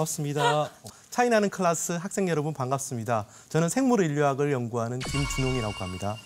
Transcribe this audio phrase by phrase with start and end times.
[0.00, 0.70] 반갑습니다.
[1.10, 3.26] 차이나는 클래스 학생 여러분 반갑습니다.
[3.48, 6.16] 저는 생물 인류학을 연구하는 김준홍이라고 합니다.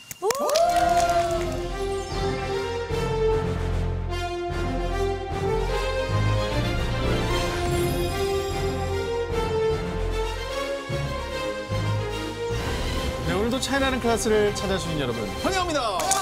[13.27, 16.14] 네, 오늘도 차이나는 클래스를 찾아주신 여러분 환영합니다.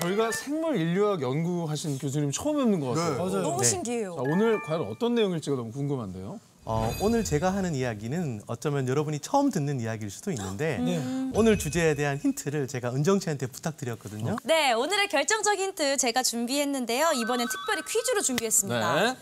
[0.00, 3.16] 저희가 생물 인류학 연구하신 교수님 처음 뵙는 것 같아요.
[3.42, 3.68] 너무 네.
[3.68, 4.14] 신기해요.
[4.14, 6.40] 자, 오늘 과연 어떤 내용일지가 너무 궁금한데요.
[6.64, 10.78] 어, 오늘 제가 하는 이야기는 어쩌면 여러분이 처음 듣는 이야기일 수도 있는데
[11.34, 14.36] 오늘 주제에 대한 힌트를 제가 은정 씨한테 부탁드렸거든요.
[14.44, 17.12] 네, 오늘의 결정적 힌트 제가 준비했는데요.
[17.12, 18.94] 이번엔 특별히 퀴즈로 준비했습니다.
[19.02, 19.16] 네.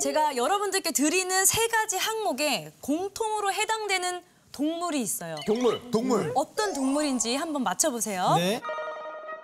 [0.00, 4.22] 제가 여러분들께 드리는 세 가지 항목에 공통으로 해당되는
[4.52, 5.36] 동물이 있어요.
[5.46, 5.90] 동물.
[5.90, 6.32] 동물.
[6.34, 8.34] 어떤 동물인지 한번 맞춰보세요.
[8.36, 8.60] 네.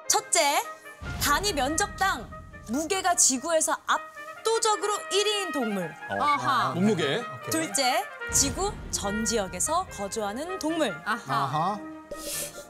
[0.09, 0.41] 첫째,
[1.23, 2.29] 단위 면적당
[2.71, 5.91] 무게가 지구에서 압도적으로 1위인 동물.
[6.21, 6.73] 아하.
[6.75, 7.23] 몸무게.
[7.51, 10.95] 둘째, 지구 전 지역에서 거주하는 동물.
[11.05, 11.79] 아하.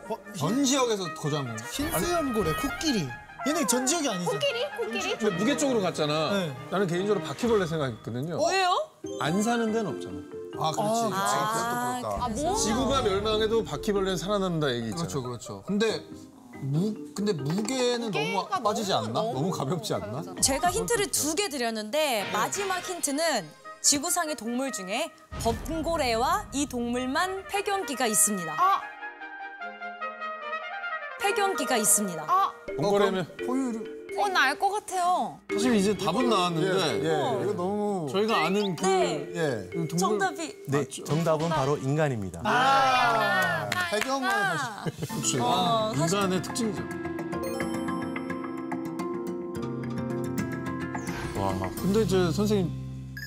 [0.09, 1.65] 어, 전 지역에서 거주하는 거.
[1.65, 3.09] 흰수염고래, 코끼리.
[3.47, 4.31] 얘네 전 지역이 아니죠?
[4.79, 6.31] 근데 무게 쪽으로 갔잖아.
[6.33, 6.57] 네.
[6.70, 8.39] 나는 개인적으로 바퀴벌레 생각했거든요.
[8.45, 8.91] 왜요?
[9.20, 10.19] 안 사는 데는 없잖아.
[10.61, 11.15] 아, 그렇지.
[11.15, 12.25] 아, 그것도 그렇다.
[12.25, 12.57] 아, 뭐?
[12.57, 15.03] 지구가 멸망해도 바퀴벌레는 살아난다 얘기 있잖아.
[15.03, 15.63] 그렇죠, 그렇죠.
[15.63, 16.05] 근데
[16.61, 19.13] 무 근데 무게는 너무 빠지지 않나?
[19.13, 20.23] 너무, 가볍지 않나?
[20.41, 23.48] 제가 힌트를 두 개 드렸는데 마지막 힌트는
[23.80, 25.11] 지구상의 동물 중에
[25.42, 28.57] 범고래와 이 동물만 폐경기가 있습니다.
[31.20, 32.27] 폐경기가 있습니다.
[32.77, 33.98] 봉거래면 포유류.
[34.23, 35.39] 어, 나 알 것 같아요.
[35.52, 39.70] 사실 이제 답은 나왔는데 예, 이거 너무 저희가 아는 그 네, 예.
[39.70, 42.40] 동물 정답이 네, 정답은 바로 인간입니다.
[43.92, 44.28] 해경을
[45.01, 45.39] 그치.
[45.40, 46.83] 어, 사실- 인간의 특징이죠.
[51.39, 52.70] 와, 근데 이제 선생님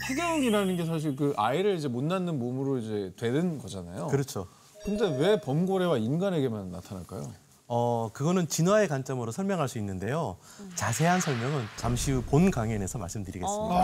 [0.07, 4.07] 폐경이라는 게 사실 그 아이를 이제 못 낳는 몸으로 이제 되는 거잖아요.
[4.07, 4.47] 그렇죠.
[4.84, 7.31] 근데 왜 범고래와 인간에게만 나타날까요?
[7.74, 10.36] 어, 그거는 진화의 관점으로 설명할 수 있는데요.
[10.76, 13.76] 자세한 설명은 잠시 후 본 강연에서 말씀드리겠습니다.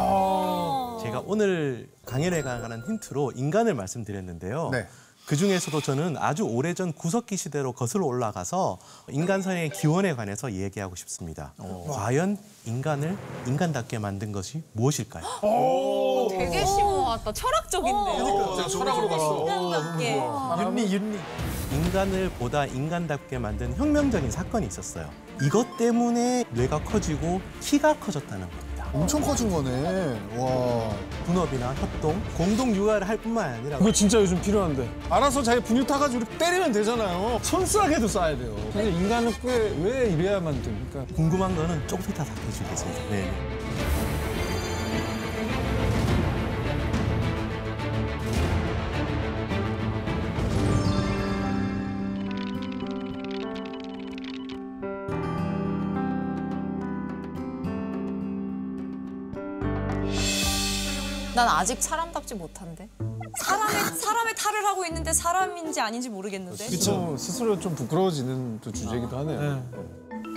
[1.03, 4.69] 제가 오늘 강연에 관한 힌트로 인간을 말씀드렸는데요.
[4.71, 4.87] 네.
[5.25, 11.53] 그 중에서도 저는 아주 오래전 구석기 시대로 거슬러 올라가서 인간사의 기원에 관해서 얘기하고 싶습니다.
[11.89, 15.23] 과연 인간을 인간답게 만든 것이 무엇일까요?
[16.29, 17.33] 되게 심오하다.
[17.33, 18.55] 철학적인데요.
[18.57, 19.39] 제가 철학으로 갔어.
[19.41, 20.17] 인간답게.
[20.63, 21.19] 윤리, 윤리.
[21.71, 25.09] 인간을 보다 인간답게 만든 혁명적인 사건이 있었어요.
[25.41, 28.67] 이것 때문에 뇌가 커지고 키가 커졌다는 겁니다.
[28.93, 30.17] 엄청 커진 거네.
[30.37, 30.89] 와.
[31.25, 34.89] 분업이나 협동, 공동 육아를 할 뿐만 아니라 그거 진짜 요즘 필요한데.
[35.09, 37.37] 알아서 자기 분유 타가지고 이렇게 때리면 되잖아요.
[37.43, 38.55] 손싸게도 쏴야 돼요.
[38.71, 39.49] 근데 인간은 꽤
[39.83, 41.05] 왜 이래야만 됩니까?
[41.15, 43.09] 궁금한 거는 조금 이따 답해 주겠습니다.
[43.09, 43.29] 네.
[61.37, 62.89] 난 아직 사람답지 못한데.
[63.37, 66.65] 사람의 사람의 탈을 하고 있는데 사람인지 아닌지 모르겠는데.
[66.65, 67.15] 그쵸.
[67.15, 69.63] 스스로 좀 부끄러워지는 또 주제이기도 하네요.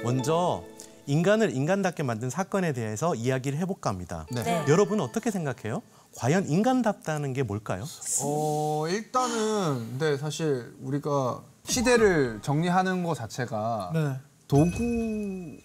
[0.05, 0.62] 먼저
[1.06, 4.27] 인간을 인간답게 만든 사건에 대해서 이야기를 해볼까 합니다.
[4.31, 4.62] 네.
[4.69, 5.81] 여러분은 어떻게 생각해요?
[6.19, 7.84] 과연 인간답다는 게 뭘까요?
[8.22, 14.16] 어, 일단은 근데 사실 우리가 시대를 정리하는 것 자체가 네.
[14.48, 15.63] 도구에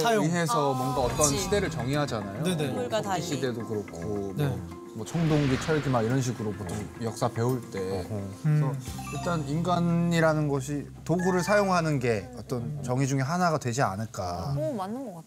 [0.00, 0.24] 사용.
[0.24, 1.38] 의해서 뭔가 어떤 그치.
[1.38, 2.44] 시대를 정의하잖아요.
[2.44, 2.66] 네네.
[2.68, 3.22] 뭐 물과 달리.
[3.22, 4.46] 시대도 그렇고 네.
[4.46, 4.60] 뭐,
[4.94, 8.06] 뭐 청동기, 철기 막 이런 식으로 보통 역사 배울 때
[8.42, 8.72] 그래서
[9.14, 14.54] 일단 인간이라는 것이 도구를 사용하는 게 어떤 정의 중에 하나가 되지 않을까.
[14.56, 15.26] 오, 맞는 것 같다.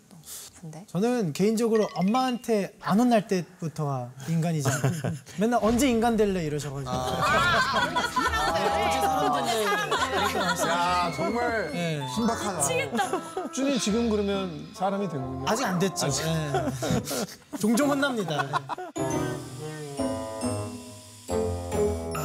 [0.61, 0.85] 근데.
[0.87, 5.11] 저는 개인적으로 엄마한테 안 혼날 때부터가 인간이지 않나.
[5.37, 6.89] 맨날 언제 인간 될래 이러셔가지고.
[6.91, 7.21] 언제
[9.01, 9.94] 사람 될래.
[10.37, 12.01] 야 정말 네.
[12.13, 13.51] 신박하다.
[13.51, 15.45] 준이 지금 그러면 사람이 된 건가요?
[15.47, 16.07] 아직 안 됐죠.
[16.07, 17.57] 예.
[17.57, 18.45] 종종 혼납니다.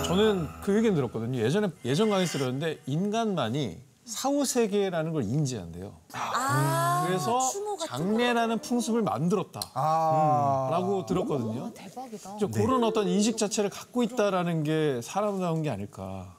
[0.06, 1.38] 저는 그 얘기는 들었거든요.
[1.40, 5.92] 예전에 예전 강의에서 들었는데 인간만이 사후 세계라는 걸 인지한대요.
[6.14, 11.04] 아, 그래서 추모 같은 장례라는 풍습을 만들었다라고 아.
[11.06, 11.72] 들었거든요.
[11.74, 12.36] 대박이다.
[12.40, 16.34] 저 그런 어떤 인식 자체를 갖고 있다라는 게 사람다운 게 아닐까.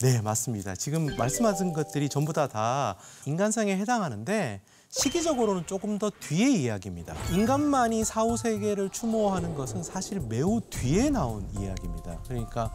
[0.00, 0.76] 네, 맞습니다.
[0.76, 2.94] 지금 말씀하신 것들이 전부 다 다
[3.26, 4.60] 인간상에 해당하는데
[4.90, 7.14] 시기적으로는 조금 더 뒤의 이야기입니다.
[7.32, 12.22] 인간만이 사후 세계를 추모하는 것은 사실 매우 뒤에 나온 이야기입니다.
[12.22, 12.72] 그러니까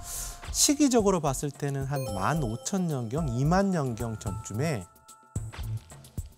[0.52, 4.86] 시기적으로 봤을 때는 한 15,000년경, 2만 년경 전쯤에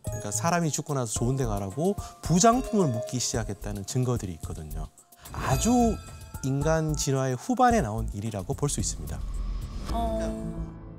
[0.05, 4.87] 그러니까 사람이 죽고 나서 좋은 데 가라고 부장품을 묻기 시작했다는 증거들이 있거든요.
[5.33, 5.97] 아주
[6.43, 9.19] 인간 진화의 후반에 나온 일이라고 볼 수 있습니다.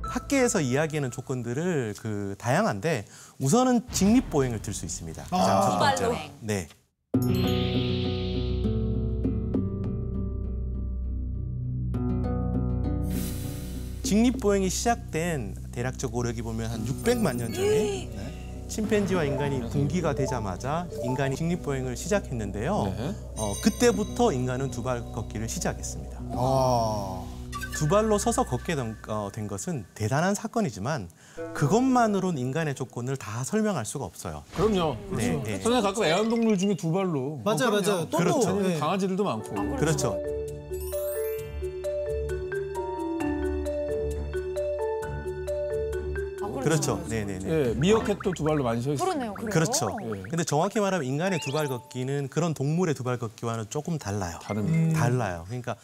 [0.08, 3.06] 학계에서 이야기하는 조건들을 그 다양한데
[3.38, 5.24] 우선은 직립보행을 들 수 있습니다.
[5.24, 6.10] 가장 첫 번째로.
[6.12, 6.30] 두발로.
[6.40, 6.68] 네.
[14.02, 18.08] 직립보행이 시작된 대략적으로 여기 보면 한 600만 년 전에
[18.68, 22.94] 침팬지와 인간이 분기가 되자마자 인간이 직립보행을 시작했는데요.
[22.96, 23.14] 네.
[23.36, 26.18] 어, 그때부터 인간은 두 발 걷기를 시작했습니다.
[26.32, 27.15] 아,
[27.76, 31.11] 두 발로 서서 걷게 된, 어, 된 것은 대단한 사건이지만
[31.52, 34.44] 그것만으로는 인간의 조건을 다 설명할 수가 없어요.
[34.55, 34.96] 그럼요.
[35.11, 35.52] 네, 네.
[35.61, 37.38] 선생님 가끔 애완동물 중에 두 발로.
[37.44, 38.08] 맞아요, 맞아요.
[38.08, 38.61] 또또 그렇죠.
[38.62, 38.78] 네.
[38.78, 39.76] 강아지들도 많고.
[39.76, 40.19] 그렇죠.
[46.70, 47.00] 그렇죠.
[47.08, 47.48] 네네네.
[47.48, 49.08] 예, 미어캣도 두 발로 많이 서 있어요.
[49.08, 49.34] 그러네요.
[49.34, 49.50] 그래요?
[49.50, 49.96] 그렇죠.
[50.02, 50.22] 예.
[50.28, 54.38] 근데 정확히 말하면 인간의 두 발 걷기는 그런 동물의 두 발 걷기와는 조금 달라요.
[54.42, 54.98] 다릅니다.
[54.98, 55.44] 달라요.
[55.46, 55.76] 그러니까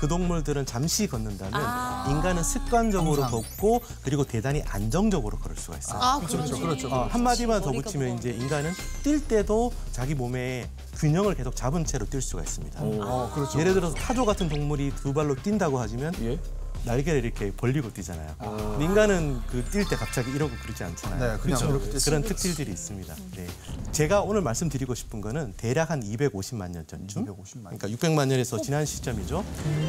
[0.00, 2.06] 그 동물들은 잠시 걷는다면 아.
[2.10, 5.98] 인간은 습관적으로 걷고 그리고 대단히 안정적으로 걸을 수가 있어요.
[6.00, 6.58] 아, 그렇죠.
[6.58, 6.88] 그렇죠.
[6.88, 8.16] 어, 한 마디만 더 머리가 붙이면 뭐.
[8.16, 8.72] 이제 인간은
[9.04, 12.80] 뛸 때도 자기 몸에 균형을 계속 잡은 채로 뛸 수가 있습니다.
[12.82, 13.60] 어, 그렇죠.
[13.60, 16.38] 예를 들어서 타조 같은 동물이 두 발로 뛴다고 하지만 예.
[16.84, 18.34] 날개를 이렇게 벌리고 뛰잖아요.
[18.38, 21.20] 근데 인간은 그 뛸 때 갑자기 이러고 그러지 않잖아요.
[21.36, 23.14] 네, 그냥 그렇게 뛸 그런 특질들이 있습니다.
[23.36, 23.46] 네.
[23.92, 27.78] 제가 오늘 말씀드리고 싶은 거는 대략 한 250만 년 전쯤, 250만 년.
[27.78, 29.44] 그러니까 600만 년에서 지난 시점이죠.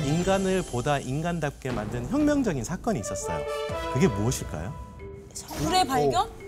[0.05, 3.43] 인간을 보다 인간답게 만든 혁명적인 사건이 있었어요.
[3.93, 4.73] 그게 무엇일까요?
[5.57, 6.42] 불의 발견?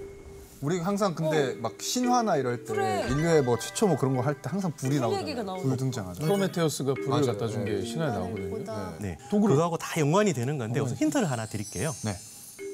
[0.65, 3.06] 우리 항상 근데 막 신화나 이럴 때 그래.
[3.07, 5.44] 인류의 뭐 최초 뭐 그런 거 할 때 항상 불이 얘기가 나오잖아요.
[5.44, 5.63] 나오죠.
[5.67, 6.21] 불 등장하죠.
[6.23, 7.25] 프로메테우스가 불을 맞아요.
[7.27, 8.50] 갖다 준 게 신화에 나오거든요.
[8.50, 8.94] 보다.
[9.00, 9.15] 네.
[9.29, 11.94] 그거하고 다 연관이 되는 건데 우선 힌트를 하나 드릴게요.
[12.03, 12.15] 네.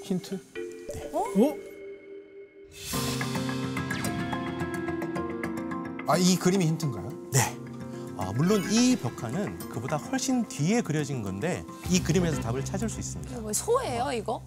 [0.06, 0.40] 힌트?
[1.12, 1.56] 어?
[6.08, 7.11] 아, 이 그림이 힌트인가요?
[8.22, 8.28] 네.
[8.28, 13.40] 아, 물론 이 벽화는 그보다 훨씬 뒤에 그려진 건데 이 그림에서 답을 찾을 수 있습니다.
[13.40, 14.44] 뭐 소예요, 이거?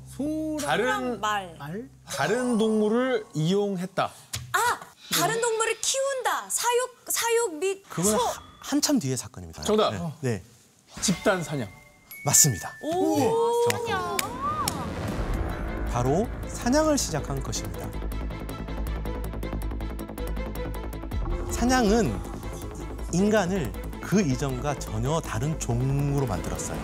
[0.60, 1.56] 다른 말.
[1.58, 1.88] 알?
[2.06, 4.04] 다른 동물을 이용했다.
[4.52, 4.80] 아
[5.12, 6.48] 다른 동물을 키운다.
[6.50, 8.18] 사육 사육 및 그건 소.
[8.18, 9.62] 하- 한참 뒤의 사건입니다.
[9.62, 9.90] 정답.
[9.90, 10.12] 네.
[10.20, 10.42] 네.
[11.00, 11.68] 집단 사냥.
[12.24, 12.72] 맞습니다.
[12.80, 13.52] 오.
[15.92, 17.88] 바로 사냥을 시작한 것입니다.
[21.52, 22.33] 사냥은
[23.24, 26.76] 인간을 그 이전과 전혀 다른 종으로 만들었어요.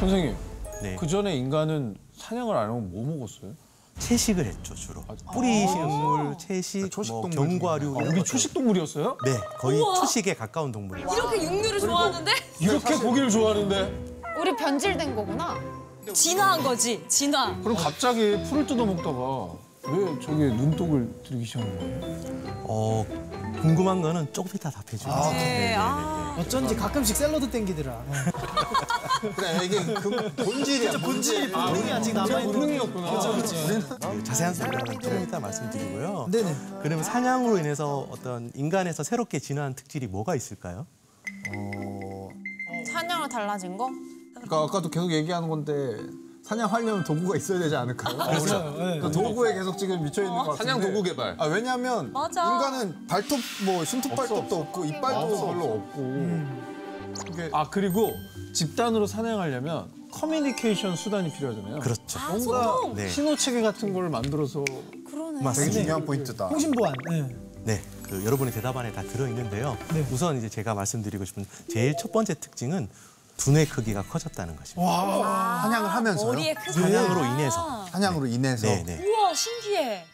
[0.00, 0.36] 선생님,
[0.82, 0.96] 네.
[0.98, 3.52] 그 전에 인간은 사냥을 안 하고 뭐 먹었어요?
[4.00, 5.02] 채식을 했죠 주로.
[5.32, 7.96] 뿌리 식물, 채식, 초식 뭐 동물 중에 견과류.
[7.96, 8.24] 아, 우리.
[8.24, 9.16] 초식 동물이었어요?
[9.24, 9.94] 네, 거의 우와.
[9.94, 11.08] 초식에 가까운 동물이에요.
[11.12, 14.14] 이렇게 육류를 좋아하는데 이렇게 고기를 좋아하는데?
[14.40, 15.58] 우리 변질된 거구나.
[16.12, 17.04] 진화한 거지.
[17.08, 17.56] 진화.
[17.62, 19.54] 그럼 갑자기 풀을 뜯어 먹다가
[19.88, 22.00] 왜 저게 눈독을 들이기 시작한 거예요?
[22.68, 23.06] 어,
[23.60, 25.14] 궁금한 거는 조금 이따 답해줄게요.
[25.14, 25.74] 아, 네.
[25.78, 26.36] 아.
[26.38, 28.04] 어쩐지 가끔씩 샐러드 땡기더라.
[29.36, 30.10] 그래, 이게 그
[30.44, 31.50] 본질이야, 본질.
[31.52, 32.52] 본능이 아직 남아있는.
[32.52, 33.42] 본능이었구나.
[33.42, 36.28] 네, 자세한 설명은 조금 이따 말씀드리고요.
[36.30, 36.56] 네네.
[36.82, 40.86] 그러면 사냥으로 인해서 어떤 인간에서 새롭게 진화한 특질이 뭐가 있을까요?
[41.54, 42.28] 어,
[42.92, 43.88] 사냥을 달라진 거?
[44.34, 45.72] 그러니까 아까도 계속 얘기하는 건데
[46.46, 48.16] 사냥하려면 도구가 있어야 되지 않을까요?
[48.16, 48.74] 그렇죠.
[48.78, 49.00] 네.
[49.00, 50.64] 그 도구에 계속 지금 미쳐 있는 것 같은데.
[50.64, 51.34] 사냥 도구 개발.
[51.38, 52.44] 아 왜냐하면 맞아.
[52.52, 56.66] 인간은 발톱 뭐 신톱 발톱도 없고 이빨도 별로 없고.
[57.32, 58.12] 이게 아 그리고
[58.52, 61.80] 집단으로 사냥하려면 커뮤니케이션 수단이 필요하잖아요.
[61.80, 62.18] 그렇죠.
[62.20, 62.76] 아, 뭔가.
[62.94, 63.08] 네.
[63.08, 64.64] 신호 체계 같은 걸 만들어서
[65.10, 65.32] 그러네.
[65.32, 65.72] 되게 맞습니다.
[65.80, 66.48] 중요한 포인트다.
[66.48, 66.94] 통신 보안.
[67.10, 67.36] 네.
[67.64, 69.76] 네, 그 여러분의 대답 안에 다 들어 있는데요.
[69.92, 70.06] 네.
[70.12, 72.88] 우선 이제 제가 말씀드리고 싶은 제일 첫 번째 특징은
[73.36, 75.62] 두뇌 크기가 커졌다는 것입니다.
[75.62, 76.26] 사냥을 하면서요.
[76.32, 77.28] 머리에 큰 사냥으로 아.
[77.34, 77.86] 인해서.
[77.86, 78.66] 사냥으로 인해서.
[78.66, 79.04] 네, 네.
[79.04, 80.04] 우와 신기해.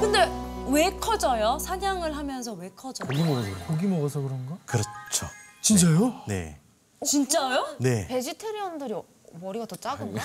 [0.00, 0.28] 근데
[0.68, 1.58] 왜 커져요?
[1.60, 3.08] 사냥을 하면서 왜 커져요?
[3.08, 4.56] 고기 먹어서 고기 먹어서 그런가?
[4.66, 5.26] 그렇죠.
[5.60, 6.12] 진짜요?
[6.26, 6.58] 네,
[7.04, 7.76] 진짜요?
[7.78, 8.06] 네.
[8.08, 8.94] 베지테리언들이
[9.40, 10.22] 머리가 더 작은가?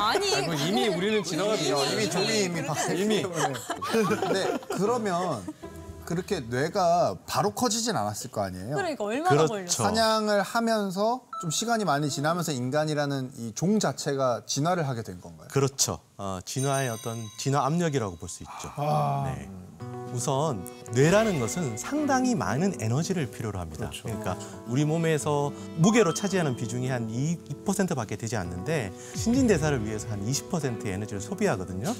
[0.00, 0.30] 아니
[0.68, 1.84] 이미 우리는 지나갔죠.
[1.92, 2.62] 이미 종이 이미
[2.96, 3.22] 이미.
[3.22, 5.44] 근데 그러면
[6.04, 8.76] 그렇게 뇌가 바로 커지진 않았을 거 아니에요.
[8.76, 9.48] 그러니까 얼마나 그렇죠.
[9.54, 9.82] 걸렸어?
[9.84, 15.48] 사냥을 하면서 좀 시간이 많이 지나면서 인간이라는 이 종 자체가 진화를 하게 된 건가요?
[15.50, 15.98] 그렇죠.
[16.16, 18.72] 어, 진화의 어떤 진화 압력이라고 볼 수 있죠.
[19.24, 19.50] 네.
[20.12, 23.90] 우선 뇌라는 것은 상당히 많은 에너지를 필요로 합니다.
[24.02, 30.24] 그러니까 우리 몸에서 무게로 차지하는 비중이 한 2, 2%밖에 되지 않는데 신진 대사를 위해서 한
[30.24, 31.94] 20%의 에너지를 소비하거든요.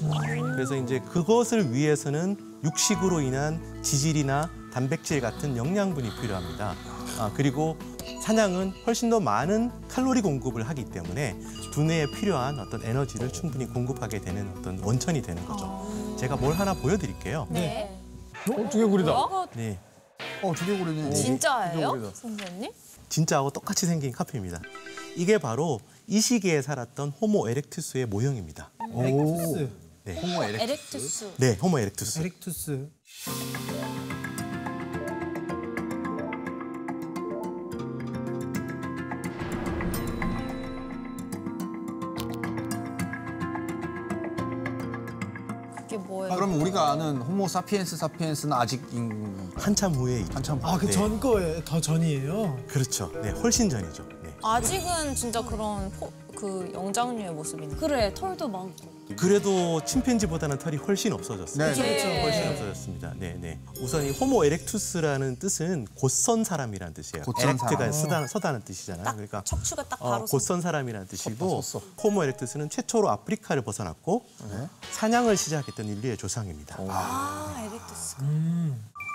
[0.54, 6.75] 그래서 이제 그것을 위해서는 육식으로 인한 지질이나 단백질 같은 영양분이 필요합니다.
[7.18, 7.76] 아, 그리고
[8.22, 11.38] 사냥은 훨씬 더 많은 칼로리 공급을 하기 때문에
[11.72, 16.05] 두뇌에 필요한 어떤 에너지를 충분히 공급하게 되는 어떤 원천이 되는 거죠.
[16.18, 17.46] 제가 뭘 하나 보여드릴게요.
[17.50, 17.90] 네.
[18.50, 19.12] 어, 두개골이다.
[19.54, 19.78] 네.
[20.42, 21.12] 어 두개골이네.
[21.12, 21.90] 진짜예요?
[21.90, 22.14] 두개골이다.
[22.14, 22.73] 선생님?
[23.08, 24.60] 진짜하고 똑같이 생긴 카피입니다.
[25.16, 28.70] 이게 바로 이 시기에 살았던 호모 에렉투스의 모형입니다.
[28.94, 29.70] 에렉투스.
[30.04, 30.61] 네, 호모 에렉.
[30.62, 31.32] 에렉투스.
[31.38, 32.18] 네 호모 에렉투스.
[32.20, 32.90] 에렉투스.
[46.76, 49.50] 우리가 아는 호모 사피엔스 사피엔스는 아직 인...
[49.56, 50.25] 한참 후에.
[50.33, 50.92] 한참 아그 네.
[50.92, 51.64] 전 거예요.
[51.64, 52.59] 더 전이에요.
[52.68, 53.11] 그렇죠.
[53.23, 54.04] 네, 훨씬 전이죠.
[54.23, 54.37] 네.
[54.42, 57.76] 아직은 진짜 그런 포, 그 영장류의 모습이네.
[57.76, 58.95] 그래 털도 많고.
[59.14, 61.72] 그래도 침팬지보다는 털이 훨씬 없어졌어요.
[61.72, 61.80] 네.
[61.80, 62.06] 그렇죠.
[62.08, 63.14] 훨씬 없어졌습니다.
[63.18, 63.58] 네, 네.
[63.80, 67.25] 우선 이 호모 에렉투스라는 뜻은 곧선 사람이라는 뜻이에요.
[67.25, 67.92] 곧선 erect가 사람.
[67.92, 69.04] 서다, 서다는 뜻이잖아요.
[69.04, 70.30] 딱 그러니까 척추가 딱 어, 바로 서.
[70.32, 71.60] 곧선 사람이라는 뜻이고.
[72.02, 74.68] 호모 에렉투스는 최초로 아프리카를 벗어났고 네.
[74.90, 76.76] 사냥을 시작했던 인류의 조상입니다.
[76.88, 78.16] 아 에렉투스.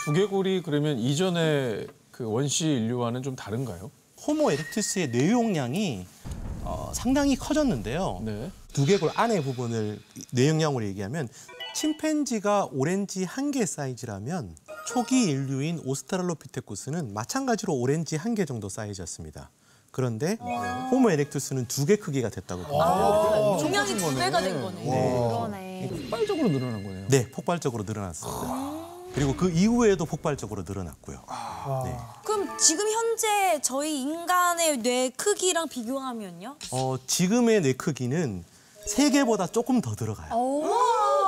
[0.06, 3.92] 두개골이 그러면 이전에 그 원시 인류와는 좀 다른가요?
[4.26, 6.06] 호모 에렉투스의 뇌용량이
[6.64, 8.22] 어, 상당히 커졌는데요.
[8.24, 8.52] 네.
[8.74, 10.00] 두개골 안에 부분을
[10.32, 11.28] 뇌용량으로 얘기하면
[11.76, 14.56] 침팬지가 오렌지 한 개 사이즈라면
[14.88, 19.50] 초기 인류인 오스트랄로피테쿠스는 마찬가지로 오렌지 한 개 정도 사이즈였습니다.
[19.92, 20.38] 그런데
[20.92, 23.66] 호모 에렉투스는 두 개 크기가 됐다고 합니다.
[23.66, 24.84] 용량이 두 배가 된 거네.
[24.86, 25.90] 그러네.
[25.90, 27.08] 폭발적으로 늘어난 거네요.
[27.10, 28.72] 네, 폭발적으로 늘어났습니다.
[29.14, 31.18] 그리고 그 이후에도 폭발적으로 늘어났고요.
[31.86, 31.98] 네.
[32.24, 36.56] 그럼 지금 현재 저희 인간의 뇌 크기랑 비교하면요?
[36.72, 38.46] 어, 지금의 뇌 크기는
[38.86, 40.34] 세 개보다 조금 더 들어가요.
[40.34, 40.64] 오,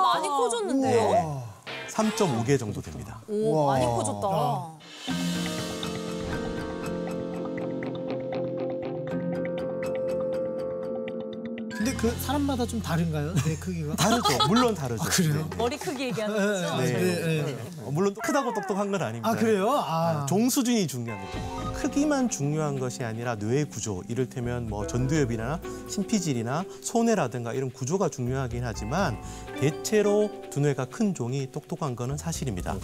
[0.02, 1.12] 많이 커졌는데요?
[1.12, 1.44] 네.
[1.90, 3.22] 3.5개 정도 됩니다.
[3.30, 4.72] 오, 많이 커졌다.
[11.84, 13.34] 근데 그 사람마다 좀 다른가요?
[13.44, 13.94] 내 크기가?
[13.98, 14.48] 다르죠.
[14.48, 15.04] 물론 다르죠.
[15.04, 15.50] 그래요?
[15.58, 16.78] 머리 크기 얘기하는 거죠?
[16.78, 16.94] 네.
[16.94, 17.58] 네, 네.
[17.84, 19.30] 어, 물론 크다고 똑똑한 건 아닙니다.
[19.30, 19.70] 아 그래요?
[19.70, 20.26] 아.
[20.26, 21.74] 종 수준이 중요한 거죠.
[21.74, 25.60] 크기만 중요한 것이 아니라 뇌의 구조, 이를테면 뭐 전두엽이나
[25.90, 29.22] 심피질이나 소뇌라든가 이런 구조가 중요하긴 하지만
[29.60, 32.78] 대체로 두뇌가 큰 종이 똑똑한 거는 사실입니다.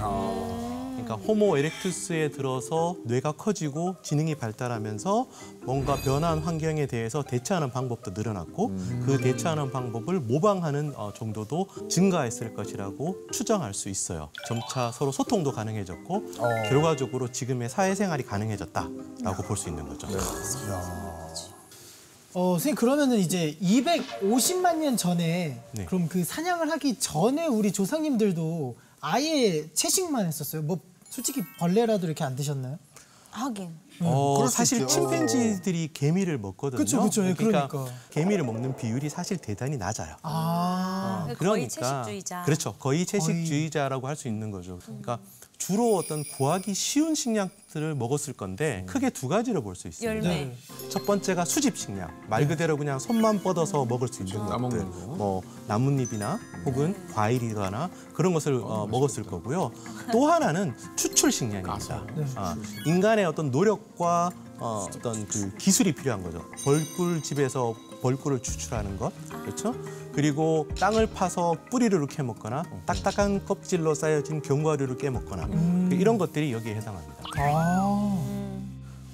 [1.04, 5.28] 그러니까 호모 에렉투스에 들어서 뇌가 커지고 지능이 발달하면서
[5.64, 8.72] 뭔가 변한 환경에 대해서 대처하는 방법도 늘어났고
[9.06, 14.30] 그 대처하는 방법을 모방하는 어, 정도도 증가했을 것이라고 추정할 수 있어요.
[14.48, 16.34] 점차 서로 소통도 가능해졌고
[16.70, 20.08] 결과적으로 지금의 사회생활이 가능해졌다라고 볼 수 있는 거죠.
[22.34, 25.86] 어, 선생님 그러면은 이제 250만 년 전에 네.
[25.86, 30.62] 그럼 그 사냥을 하기 전에 우리 조상님들도 아예 채식만 했었어요.
[30.62, 32.78] 뭐 솔직히 벌레라도 이렇게 안 드셨나요?
[33.32, 33.70] 하긴.
[34.02, 34.88] 어, 그럴 수 사실.
[34.88, 36.80] 침팬지들이 개미를 먹거든요.
[36.80, 37.26] 그쵸, 그쵸.
[37.28, 37.86] 예, 그러니까.
[38.10, 40.16] 개미를 먹는 비율이 사실 대단히 낮아요.
[40.24, 41.28] 아.
[41.38, 42.44] 거의 채식주의자.
[42.44, 42.74] 그렇죠.
[42.80, 44.80] 거의 채식주의자라고 할 수 있는 거죠.
[44.84, 45.20] 그러니까
[45.58, 50.12] 주로 어떤 구하기 쉬운 식량들을 먹었을 건데 크게 두 가지로 볼 수 있습니다.
[50.16, 50.46] 열매.
[50.46, 50.58] 네.
[50.90, 52.10] 첫 번째가 수집 식량.
[52.30, 54.50] 말 그대로 그냥 손만 뻗어서 먹을 수 있는 것들.
[54.50, 54.98] 따먹는 거.
[55.16, 59.72] 뭐 나뭇잎이나 혹은 과일이거나 그런 것을 어, 먹었을 거고요.
[60.12, 62.06] 또 하나는 추출 식량입니다.
[62.36, 62.56] 아,
[62.88, 66.44] 인간의 어떤 노력과 어, 어떤 그 기술이 필요한 거죠.
[66.66, 69.76] 벌꿀집에서 벌꿀을 추출하는 것, 그렇죠?
[70.14, 75.48] 그리고 땅을 파서 뿌리를 이렇게 먹거나 딱딱한 껍질로 쌓여진 견과류를 깨먹거나
[75.92, 77.24] 이런 것들이 여기에 해당합니다.
[77.38, 78.26] 아.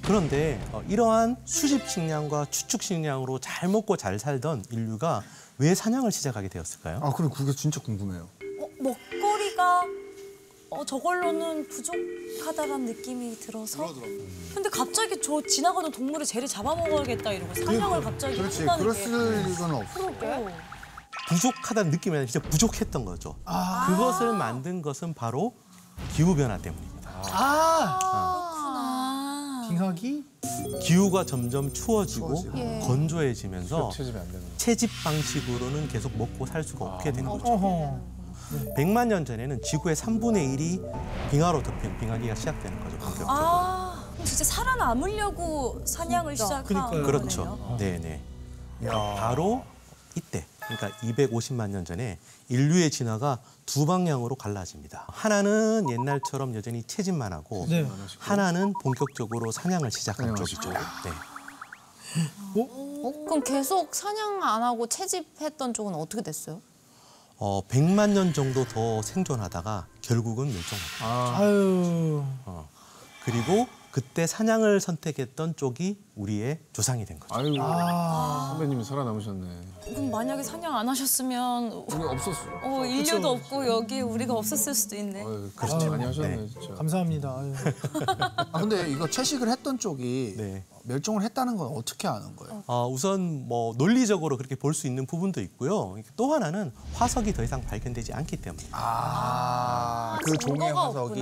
[0.03, 5.23] 그런데 어, 이러한 수집 식량과 추축 식량으로 잘 먹고 잘 살던 인류가
[5.57, 6.99] 왜 사냥을 시작하게 되었을까요?
[7.01, 8.27] 아 그럼 그게 진짜 궁금해요.
[8.61, 9.85] 어, 먹거리가
[10.69, 13.93] 어, 저걸로는 부족하다라는 느낌이 들어서
[14.53, 18.59] 근데 갑자기 저 지나가는 동물을 쟤를 잡아먹어야겠다 이러고 사냥을 갑자기 그렇지.
[18.59, 20.11] 한다는 그럴 게 수는 없어.
[21.29, 23.35] 부족하다는 느낌이 아니라 진짜 부족했던 거죠.
[23.87, 25.55] 그것을 만든 것은 바로
[26.13, 27.09] 기후 변화 때문입니다.
[27.31, 27.99] 아.
[28.03, 28.54] 아.
[29.69, 30.23] 빙하기?
[30.81, 32.57] 기후가 점점 추워지고 추워지고.
[32.59, 32.79] 예.
[32.85, 33.91] 건조해지면서.
[34.57, 37.45] 채집 방식으로는 계속 먹고 살 수가 없게 된 거죠.
[37.45, 37.99] 어허.
[38.77, 42.97] 100만 년 전에는 지구의 3분의 1이 빙하로 덮인 빙하기가 시작되는 거죠.
[42.97, 43.27] 본격적으로.
[43.31, 47.03] 아, 그럼 진짜 살아남으려고 사냥을 시작한 그러니까요.
[47.03, 47.43] 그렇죠.
[47.57, 47.77] 거네요.
[47.77, 48.21] 네네.
[49.17, 49.63] 바로
[50.15, 52.17] 이때 그러니까 250만 년 전에
[52.49, 55.05] 인류의 진화가 두 방향으로 갈라집니다.
[55.09, 57.87] 하나는 옛날처럼 여전히 채집만 하고 네.
[58.19, 60.71] 하나는 본격적으로 사냥을 시작한 사냥을 쪽이죠.
[60.71, 61.11] 네.
[63.27, 66.61] 그럼 계속 사냥 안 하고 채집했던 쪽은 어떻게 됐어요?
[67.37, 71.01] 어, 100만 년 정도 더 생존하다가 결국은 멸종합니다.
[71.01, 72.23] 아 유.
[72.45, 72.69] 어.
[73.25, 77.35] 그리고 그때 사냥을 선택했던 쪽이 우리의 조상이 된 거죠.
[77.35, 78.47] 아유 아.
[78.51, 79.61] 선배님이 살아남으셨네.
[79.83, 82.39] 그럼 만약에 사냥 안 하셨으면 우리 없었어.
[82.63, 85.21] 어, 인류도 없고 여기 우리가 없었을 수도 있네.
[85.25, 85.89] 아유, 그렇죠.
[85.91, 86.73] 많이 하셨네 진짜.
[86.75, 87.29] 감사합니다.
[87.37, 87.53] 아유.
[88.51, 90.63] 아 근데 이거 채식을 했던 쪽이 네.
[90.83, 92.63] 멸종을 했다는 건 어떻게 아는 거예요?
[92.67, 95.95] 어, 우선 뭐 논리적으로 그렇게 볼 수 있는 부분도 있고요.
[96.17, 98.77] 또 하나는 화석이 더 이상 발견되지 않기 때문입니다.
[98.77, 101.21] 아, 그 종의 화석이.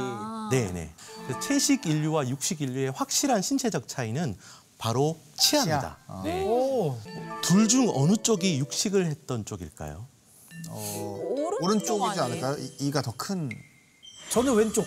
[0.52, 0.90] 네네.
[1.28, 4.36] 그래서 채식 인류와 육식 인류의 확실한 신체적 차이는
[4.84, 5.98] 바로 치아입니다.
[6.06, 6.14] 치아.
[6.14, 6.22] 아.
[6.26, 6.44] 네.
[6.44, 6.98] 오.
[7.42, 10.06] 둘중 어느 쪽이 육식을 했던 쪽일까요?
[10.70, 11.20] 어,
[11.62, 12.46] 오른쪽 오른쪽이지 아니에요?
[12.48, 12.58] 않을까요?
[12.80, 13.50] 이- 이가 더 큰
[14.30, 14.86] 저는 왼쪽.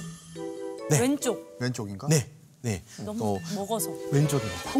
[0.90, 1.00] 네.
[1.00, 2.08] 왼쪽 왼쪽인가?
[2.08, 2.82] 네, 네.
[3.06, 3.88] 너무 어, 먹어서.
[4.12, 4.70] 왼쪽입니다.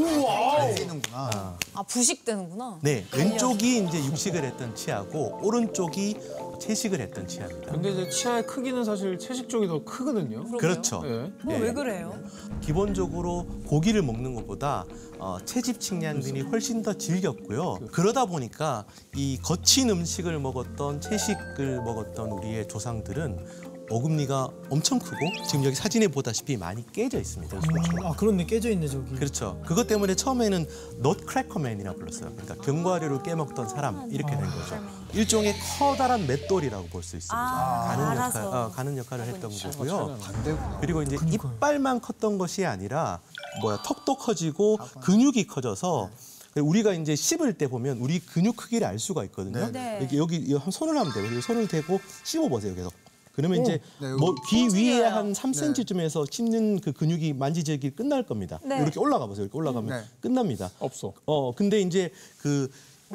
[0.57, 1.59] 갈리는구나.
[1.73, 2.81] 아 부식되는구나.
[2.83, 6.15] 네, 왼쪽이 이제 육식을 했던 치아고 오른쪽이
[6.59, 7.73] 채식을 했던 치아입니다.
[7.73, 10.45] 근데 이제 치아의 크기는 사실 채식 쪽이 더 크거든요.
[10.59, 11.01] 그렇죠.
[11.03, 11.33] 네.
[11.43, 11.61] 뭐 네.
[11.61, 12.19] 왜 그래요?
[12.61, 14.85] 기본적으로 고기를 먹는 것보다
[15.19, 17.79] 어, 채집 식량들이 훨씬 더 질겼고요.
[17.93, 18.85] 그러다 보니까
[19.15, 25.17] 이 거친 음식을 먹었던 채식을 먹었던 우리의 조상들은 어금니가 엄청 크고
[25.47, 27.57] 지금 여기 사진에 보다시피 많이 깨져 있습니다.
[27.57, 27.63] 음,
[28.05, 29.15] 아 그렇네 깨져 있네 저기.
[29.15, 29.61] 그렇죠.
[29.67, 30.67] 그것 때문에 처음에는
[30.99, 32.33] 넛크래커맨이라고 불렀어요.
[32.37, 34.79] 그러니까 견과류를 깨먹던 사람 이렇게 된 거죠.
[35.15, 37.37] 일종의 커다란 맷돌이라고 볼 수 있습니다.
[37.37, 38.51] 아, 가는 역할, 알아서.
[38.67, 40.19] 어, 가는 역할을 했던 거고요.
[40.21, 40.79] 반대구나.
[40.81, 43.21] 그리고 이제 이빨만 컸던 것이 아니라
[43.61, 46.11] 뭐야 턱도 커지고 근육이 커져서
[46.57, 49.71] 우리가 이제 씹을 때 보면 우리 근육 크기를 알 수가 있거든요.
[49.71, 50.01] 네.
[50.03, 51.27] 여기 여기 한 손을 하면 돼요.
[51.27, 52.75] 여기 손을 대고 씹어 보세요.
[52.75, 52.93] 계속.
[53.37, 55.03] 그러면 이제 네, 뭐 귀 위에.
[55.05, 58.59] 한 3cm쯤에서 씹는 그 근육이 만지작이 끝날 겁니다.
[58.65, 58.79] 네.
[58.81, 59.45] 이렇게 올라가 보세요.
[59.45, 60.07] 이렇게 올라가면 네.
[60.21, 60.71] 끝납니다.
[60.81, 61.13] 없어.
[61.27, 62.71] 어 근데 이제 그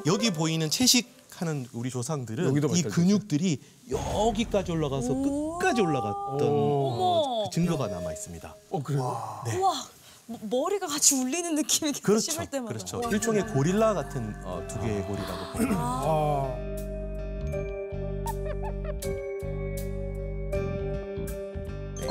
[0.06, 2.82] 여기 보이는 채식 하는 우리 조상들은 이.
[2.84, 8.56] 근육들이 여기까지 올라가서 끝까지 올라갔던 어, 그 증거가 남아 있습니다.
[8.70, 9.02] 어 그래요.
[9.58, 9.74] 우와
[10.28, 12.74] 뭐, 머리가 같이 울리는 느낌이 그렇죠, 씹을 때마다.
[12.74, 13.02] 그렇죠.
[13.12, 15.76] 일종의 고릴라 같은 어, 두 개의 고리라고 봅니다.
[15.80, 16.91] 아.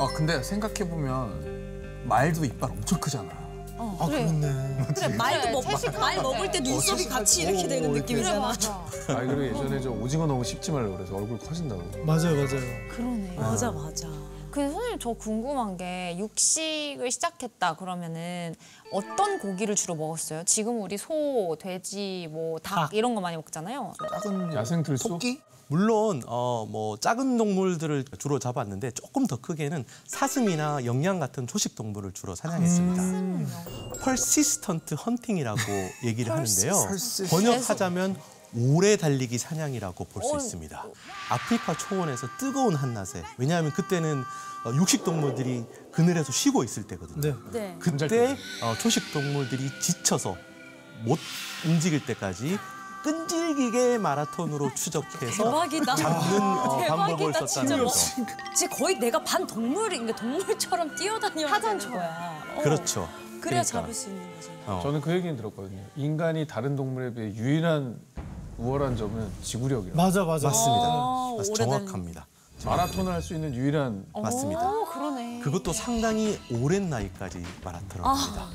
[0.01, 3.29] 아 근데 생각해 보면 말도 이빨 엄청 크잖아.
[3.77, 4.85] 아 그렇네.
[4.95, 8.47] 그래 말도 그래, 먹, 채식하는 말거 먹을 때 눈썹이 같이 이렇게 되는 느낌이잖아.
[8.49, 8.55] 아
[9.07, 11.83] 그리고 예전에 저 오징어 너무 씹지 말라고 그래서 얼굴 커진다고.
[12.03, 12.89] 맞아요 맞아요.
[12.89, 13.35] 그러네.
[13.37, 14.07] 맞아 맞아.
[14.49, 18.53] 근데 선생님 저 궁금한 게 육식을 시작했다 그러면은
[18.91, 20.43] 어떤 고기를 주로 먹었어요?
[20.45, 23.93] 지금 우리 소, 돼지, 뭐 닭 이런 거 많이 먹잖아요.
[24.23, 25.07] 작은 야생 들소?
[25.09, 25.41] 토끼?
[25.71, 32.11] 물론 어, 뭐 작은 동물들을 주로 잡았는데 조금 더 크게는 사슴이나 영양 같은 초식 동물을
[32.11, 34.01] 주로 사냥했습니다.
[34.01, 35.61] 펄시스턴트 헌팅이라고
[36.03, 36.73] 얘기를 하는데요.
[37.29, 38.17] 번역하자면
[38.53, 40.85] 오래 달리기 사냥이라고 볼수 어, 있습니다.
[41.29, 44.25] 아프리카 초원에서 뜨거운 한낮에 왜냐하면 그때는
[44.65, 47.21] 어, 육식 동물들이 그늘에서 쉬고 있을 때거든요.
[47.21, 47.51] 네.
[47.53, 47.75] 네.
[47.79, 50.35] 그때 어, 초식 동물들이 지쳐서
[51.05, 51.17] 못
[51.65, 52.59] 움직일 때까지
[53.03, 55.95] 끈질기게 마라톤으로 추적해서 대박이다.
[55.95, 57.87] 잡는 어, 방법을 썼다는 뭐.
[57.87, 57.99] 거죠.
[58.55, 62.43] 진짜 거의 내가 반 동물인 게 동물처럼 뛰어다녀야 되는 거야.
[62.55, 62.61] 어.
[62.61, 63.07] 그렇죠.
[63.41, 63.63] 그래야 그러니까.
[63.63, 64.49] 잡을 수 있는 거지.
[64.67, 64.79] 어.
[64.83, 65.81] 저는 그 얘기는 들었거든요.
[65.95, 67.99] 인간이 다른 동물에 비해 유일한
[68.57, 69.95] 우월한 점은 지구력이라.
[69.95, 70.47] 맞아 맞아.
[70.49, 70.87] 맞습니다.
[70.87, 72.27] 어, 맞- 오래 정확합니다.
[72.63, 74.61] 마라톤을 할 수 있는 유일한 맞습니다.
[74.69, 75.39] 어, 그러네.
[75.39, 78.45] 그것도 상당히 오랜 나이까지 마라톤을 합니다.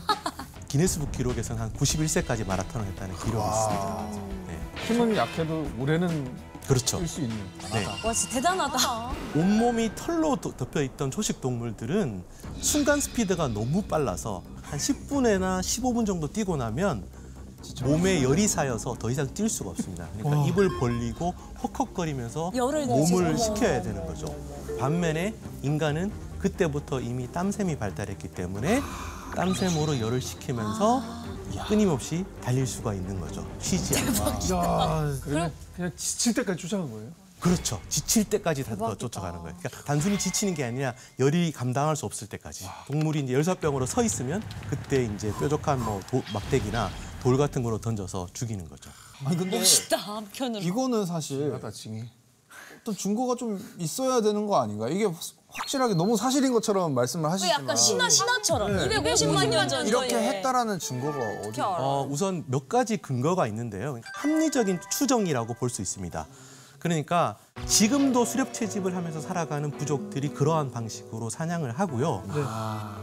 [0.69, 4.09] 기네스북 기록에서는 한 91세까지 마라톤을 했다는 기록이 있습니다.
[4.49, 4.59] 네.
[4.87, 6.99] 힘은 약해도 올해는 그렇죠.
[7.01, 7.37] 뛸수 있는.
[7.73, 7.85] 네.
[8.05, 9.11] 와 진짜 대단하다.
[9.37, 12.25] 온몸이 털로 도- 덮여 있던 초식 동물들은
[12.61, 17.07] 순간 스피드가 너무 빨라서 한 10분에나 15분 정도 뛰고 나면
[17.83, 20.09] 몸에 열이 쌓여서 더 이상 뛸 수가 없습니다.
[20.17, 20.47] 그러니까 와.
[20.49, 23.39] 입을 벌리고 헉헉거리면서 열을 몸을.
[23.39, 24.27] 식혀야 되는 거죠.
[24.81, 28.83] 반면에 인간은 그때부터 이미 땀샘이 발달했기 때문에
[29.37, 31.03] 땀샘으로 열을 식히면서
[31.69, 33.47] 끊임없이 달릴 수가 있는 거죠.
[33.61, 34.55] 쉬지 않고.
[34.57, 35.15] 야.
[35.23, 37.11] 그러면 그냥 지칠 때까지 쫓아간 거예요?
[37.39, 37.81] 그렇죠.
[37.91, 39.55] 지칠 때까지 다더 쫓아가는 거예요.
[39.59, 42.65] 그러니까 단순히 지치는 게 아니라 열이 감당할 수 없을 때까지.
[42.87, 46.91] 동물이 이제 열사병으로 서 있으면 그때 이제 뾰족한 뭐 도- 막대기나
[47.23, 48.91] 돌 같은 거로 던져서 죽이는 거죠.
[49.25, 50.63] 아니 근데 멋있다 한편으로.
[50.65, 51.53] 이거는 사실.
[51.53, 54.89] 어떤 증거가 좀 있어야 되는 거 아닌가?
[54.89, 55.07] 이게
[55.59, 59.87] 확실하게 너무 사실인 것처럼 말씀을 그 하시지만 약간 신화 신화처럼 250만 년 전.
[59.87, 60.29] 이렇게 전에.
[60.29, 61.61] 했다라는 증거가 어디?
[61.61, 63.99] 어, 우선 몇 가지 근거가 있는데요.
[64.15, 66.27] 합리적인 추정이라고 볼 수 있습니다.
[66.91, 72.23] 그러니까 지금도 수렵 채집을 하면서 살아가는 부족들이 그러한 방식으로 사냥을 하고요.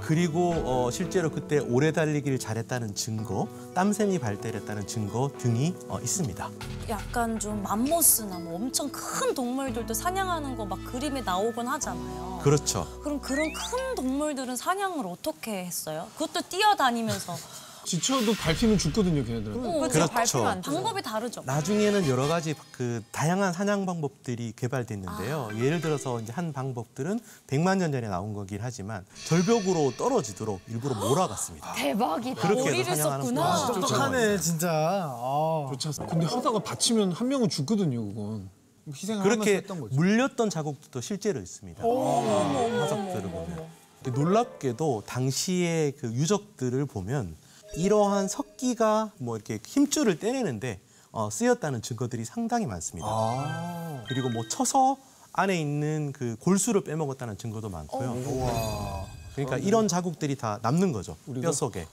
[0.02, 6.50] 그리고 어, 실제로 그때 오래 달리기를 잘했다는 증거, 땀샘이 발달했다는 증거 등이 어, 있습니다.
[6.88, 12.40] 약간 좀 맘모스나 뭐 엄청 큰 동물들도 사냥하는 거 막 그림에 나오곤 하잖아요.
[12.42, 12.88] 그렇죠.
[13.04, 16.08] 그럼 그런 큰 동물들은 사냥을 어떻게 했어요?
[16.18, 17.36] 그것도 뛰어다니면서
[17.86, 19.66] 지쳐도 밟히면 죽거든요, 걔네들은.
[19.66, 20.46] 어, 그렇죠.
[20.46, 20.74] 안 되죠.
[20.74, 21.44] 방법이 다르죠.
[21.46, 25.50] 나중에는 여러 가지 그 다양한 사냥 방법들이 개발됐는데요.
[25.58, 31.74] 예를 들어서 이제 한 방법들은 100만 년 전에 나온 거긴 하지만 절벽으로 떨어지도록 일부러 몰아갔습니다.
[31.74, 32.42] 대박이다.
[32.42, 33.44] 그렇게 해서 사냥하는 썼구나.
[33.44, 34.70] 방법이 똑똑하네 진짜.
[34.72, 35.70] 아.
[35.72, 35.92] 좋죠.
[36.08, 38.50] 근데 하다가 다치면 한 명은 죽거든요, 그건.
[39.24, 39.62] 그렇게.
[39.92, 41.82] 물렸던 자국도 실제로 있습니다.
[41.84, 43.84] 화석들을 보면.
[44.14, 47.36] 놀랍게도 당시의 그 유적들을 보면
[47.76, 50.80] 이러한 석기가 뭐 이렇게 힘줄을 떼내는데
[51.12, 53.08] 어, 쓰였다는 증거들이 상당히 많습니다.
[53.10, 54.04] 아.
[54.08, 54.98] 그리고 뭐 쳐서
[55.34, 59.08] 안에 있는 그 골수를 빼먹었다는 증거도 많고요.
[59.36, 61.18] 그러니까 이런 자국들이 다 남는 거죠.
[61.42, 61.88] 뼈 속에.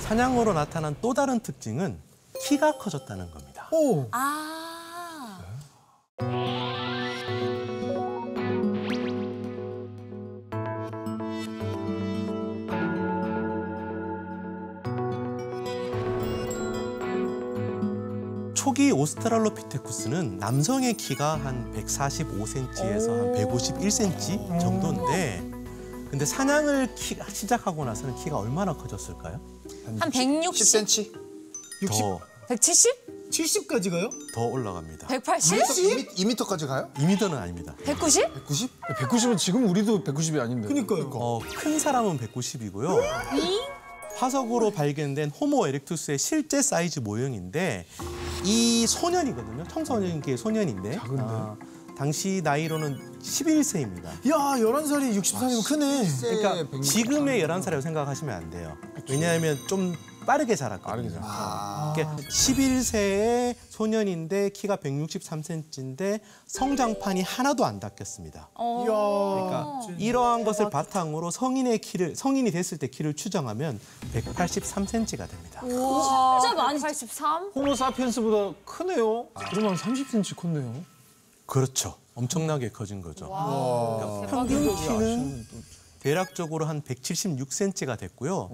[0.00, 2.09] 사냥으로 나타난 또 다른 특징은
[2.40, 3.68] 키가 커졌다는 겁니다.
[3.72, 4.06] 오.
[4.12, 5.40] 아.
[18.54, 25.42] 초기 오스트랄로피테쿠스는 남성의 키가 한 145cm에서 한 151cm 정도인데
[26.10, 29.40] 근데 사냥을 키, 시작하고 나서는 키가 얼마나 커졌을까요?
[29.98, 31.20] 한 160, 10cm?
[31.82, 32.20] 60, 더,
[32.50, 34.10] 170, 70까지 가요?
[34.34, 35.06] 더 올라갑니다.
[35.06, 36.90] 180, 2m까지 가요?
[36.96, 37.76] 2m는 아닙니다.
[37.84, 38.34] 190?
[38.34, 38.70] 190?
[38.98, 40.66] 190은 지금 우리도 190이 아닌데.
[40.66, 41.08] 그니까요.
[41.14, 43.00] 어, 큰 사람은 190이고요.
[44.16, 47.86] 화석으로 발견된 호모 에렉투스의 실제 사이즈 모형인데
[48.44, 49.62] 이 소년이거든요.
[49.68, 51.56] 청소년기의 소년인데 아,
[51.96, 54.06] 당시 나이로는 11세입니다.
[54.28, 56.08] 야 11살이 60살이면 크네.
[56.42, 58.76] 그러니까 지금의 11살이라고 생각하시면 안 돼요.
[59.08, 59.94] 왜냐하면 좀
[60.26, 60.90] 빠르게 자랐거든요.
[60.90, 61.28] 빠르게 자랐죠.
[61.94, 68.48] 그러니까 11세의 소년인데 키가 163cm인데 성장판이 하나도 안 닦였습니다.
[68.54, 68.82] 어.
[68.84, 73.80] 그러니까 이러한 것을 바탕으로 성인의 키를 성인이 됐을 때 키를 추정하면
[74.14, 75.60] 183cm가 됩니다.
[75.60, 77.52] 진짜 많이 183?
[77.54, 79.28] 호모 사피엔스보다 크네요.
[79.34, 80.74] 그러면 한 30cm 컸네요.
[81.46, 81.96] 그렇죠.
[82.14, 83.28] 엄청나게 커진 거죠.
[83.28, 85.46] 그러니까 평균 키는
[86.00, 88.50] 대략적으로 한 176cm가 됐고요.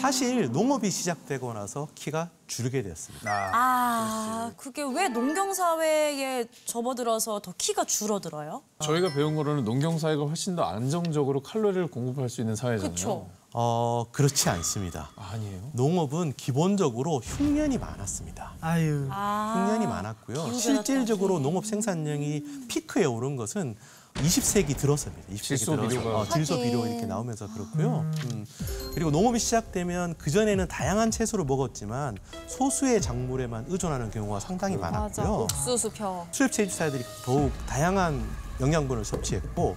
[0.00, 3.50] 사실 농업이 시작되고 나서 키가 줄게 되었습니다.
[3.54, 8.62] 아, 그게 왜 농경 사회에 접어들어서 더 키가 줄어들어요?
[8.80, 12.90] 저희가 배운 거로는 농경 사회가 훨씬 더 안정적으로 칼로리를 공급할 수 있는 사회잖아요.
[12.94, 13.30] 그쵸.
[13.54, 15.08] 어, 그렇지 않습니다.
[15.16, 15.70] 아니에요.
[15.72, 18.52] 농업은 기본적으로 흉년이 많았습니다.
[18.60, 19.08] 아유.
[19.10, 19.64] 아.
[19.66, 20.52] 흉년이 많았고요.
[20.52, 23.76] 실질적으로 농업 생산량이 피크에 오른 것은
[24.22, 25.28] 20세기 들어서입니다.
[25.34, 26.18] 20세기 질소 들어서 비료가.
[26.18, 26.56] 어, 질소.
[26.62, 28.10] 비료 이렇게 나오면서 그렇고요.
[28.32, 28.46] 음.
[28.94, 34.76] 그리고 농업이 시작되면 그 전에는 다양한 채소를 먹었지만 소수의 작물에만 의존하는 경우가 상당히.
[34.76, 35.42] 많았고요.
[35.44, 36.26] 옥수수 펴.
[36.32, 38.22] 수입 채집사들이 더욱 다양한
[38.60, 39.76] 영양분을 섭취했고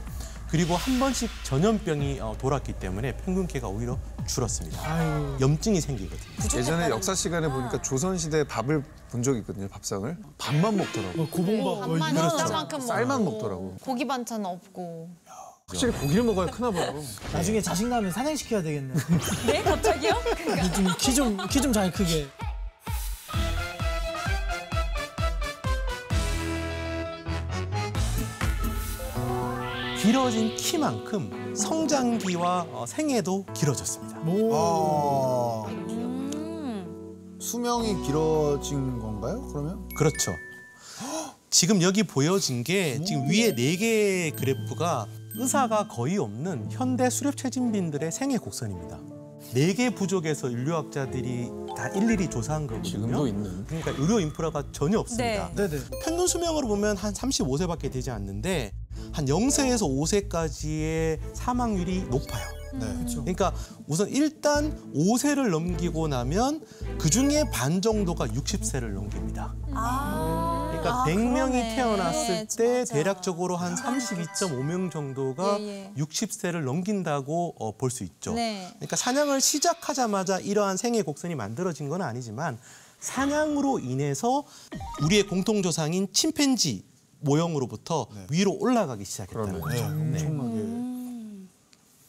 [0.50, 4.82] 그리고 한 번씩 전염병이 어, 돌았기 때문에 평균 키가 오히려 줄었습니다.
[4.84, 5.38] 아유.
[5.40, 6.60] 염증이 생기거든요.
[6.60, 10.18] 예전에 역사 시간에 보니까 조선시대 밥을 본 적이 있거든요, 밥상을.
[10.38, 11.18] 밥만 먹더라고.
[11.18, 11.64] 뭐 고봉밥.
[11.64, 13.26] 뭐 반만 이런 쌀만큼 쌀만.
[13.26, 13.78] 먹더라고.
[13.82, 15.10] 고기 반찬 없고.
[15.68, 17.00] 확실히 고기를 먹어야 크나 봐요.
[17.32, 18.94] 나중에 나면 사냥시켜야 되겠네.
[19.46, 20.14] 네, 갑자기요?
[20.98, 22.28] 키좀키 좀 잘 크게.
[30.10, 34.20] 길어진 키만큼 성장기와 어, 생애도 길어졌습니다.
[34.22, 34.56] 오.
[34.56, 37.38] 아, 음.
[37.40, 39.88] 수명이 길어진 건가요, 그러면?
[39.96, 40.32] 그렇죠.
[41.52, 48.12] 지금 여기 보여진 게 지금 위에 네 개의 그래프가 의사가 거의 없는 현대 수렵 채집민들의
[48.12, 48.98] 생애 곡선입니다.
[49.54, 52.92] 네 개 부족에서 인류학자들이 다 일일이 조사한 거거든요.
[52.92, 53.64] 지금도 있는.
[53.66, 55.52] 그러니까 의료 인프라가 전혀 없습니다.
[55.56, 55.68] 네.
[55.70, 55.84] 네네.
[56.04, 58.72] 평균 수명으로 보면 한 35세밖에 되지 않는데
[59.12, 59.88] 한 0세에서
[60.30, 62.60] 5세까지의 사망률이 높아요.
[62.74, 62.86] 네.
[63.08, 63.52] 그러니까
[63.88, 66.62] 우선 일단 5세를 넘기고 나면
[67.00, 69.56] 그 중에 반 정도가 60세를 넘깁니다.
[69.74, 70.68] 아.
[70.70, 71.76] 그러니까 아, 100명이 그러네.
[71.76, 72.94] 태어났을 때 맞아.
[72.94, 75.94] 대략적으로 한 32.5명 정도가 예, 예.
[75.98, 78.34] 60세를 넘긴다고 어, 볼 수 있죠.
[78.34, 78.68] 네.
[78.76, 82.60] 그러니까 사냥을 시작하자마자 이러한 생애 곡선이 만들어진 건 아니지만
[83.00, 84.44] 사냥으로 인해서
[85.02, 86.84] 우리의 공통 조상인 침팬지
[87.22, 89.90] 모형으로부터 위로 올라가기 시작했다는 거죠.
[89.94, 90.20] 네.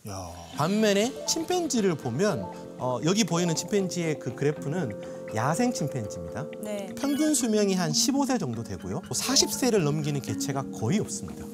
[0.09, 0.31] 야.
[0.57, 6.47] 반면에 침팬지를 보면 어, 여기 보이는 침팬지의 그 그래프는 야생 침팬지입니다.
[6.63, 6.95] 네.
[6.97, 9.03] 평균 수명이 한 15세 정도 되고요.
[9.03, 11.45] 40세를 넘기는 개체가 거의 없습니다.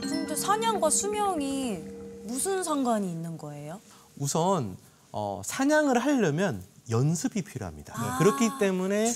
[0.00, 1.78] 근데 사냥과 수명이
[2.24, 3.80] 무슨 상관이 있는 거예요?
[4.18, 4.76] 우선
[5.10, 8.18] 어, 사냥을 하려면 연습이 필요합니다.
[8.18, 9.12] 그렇기 때문에.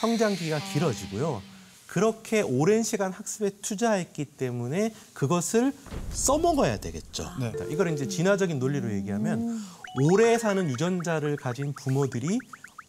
[0.00, 1.42] 성장기가 길어지고요.
[1.86, 5.72] 그렇게 오랜 시간 학습에 투자했기 때문에 그것을
[6.12, 7.30] 써먹어야 되겠죠.
[7.38, 7.52] 네.
[7.56, 9.62] 자, 이걸 이제 진화적인 논리로 얘기하면
[10.02, 12.38] 오래 사는 유전자를 가진 부모들이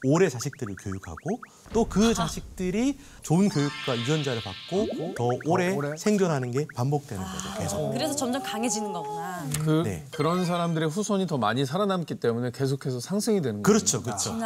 [0.06, 1.40] 오래 자식들을 교육하고
[1.74, 5.96] 또 그 자식들이 좋은 교육과 유전자를 받고 더 오래, 오래?
[5.98, 7.60] 생존하는 게 반복되는 거죠.
[7.60, 7.92] 계속.
[7.92, 9.46] 그래서 점점 강해지는 거구나.
[9.64, 10.06] 그 네.
[10.12, 13.64] 그런 사람들의 후손이 더 많이 살아남기 때문에 계속해서 상승이 되는 거예요.
[13.64, 14.32] 그렇죠, 그렇죠.
[14.32, 14.40] 진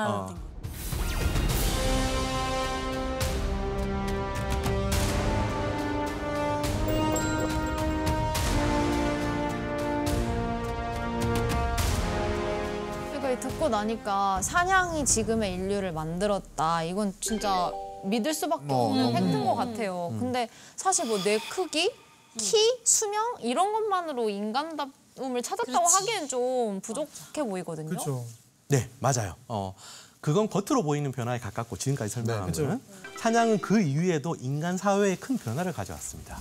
[13.80, 16.84] 나니까 사냥이 지금의 인류를 만들었다.
[16.84, 17.72] 이건 진짜
[18.04, 19.14] 믿을 수밖에 어, 없는.
[19.14, 20.14] 팩트인 것 같아요.
[20.20, 21.92] 근데 사실 뭐 뇌 크기,
[22.38, 27.90] 키, 수명 이런 것만으로 인간다움을 찾았다고 하기엔 좀 부족해 보이거든요.
[27.90, 28.26] 그렇죠.
[28.68, 29.36] 네, 맞아요.
[29.48, 29.74] 어,
[30.22, 32.64] 그건 겉으로 보이는 변화에 가깝고 지금까지 설명한 그죠.
[32.64, 32.82] 거는
[33.18, 36.38] 사냥은 그 이후에도 인간 사회에 큰 변화를 가져왔습니다.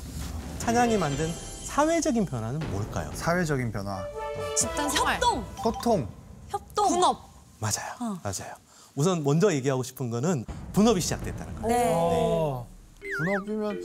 [0.59, 1.33] 사냥이 만든
[1.65, 3.11] 사회적인 변화는 뭘까요?
[3.15, 4.05] 사회적인 변화.
[4.57, 6.09] 집단 생활, 협동, 소통.
[6.49, 6.89] 협동.
[6.89, 7.28] 분업.
[7.61, 8.19] 맞아요.
[8.23, 8.55] 맞아요.
[8.95, 11.69] 우선 먼저 얘기하고 싶은 거는 분업이 시작됐다는 거예요.
[11.69, 11.93] 네.
[11.95, 12.67] 어,
[13.19, 13.81] 분업이면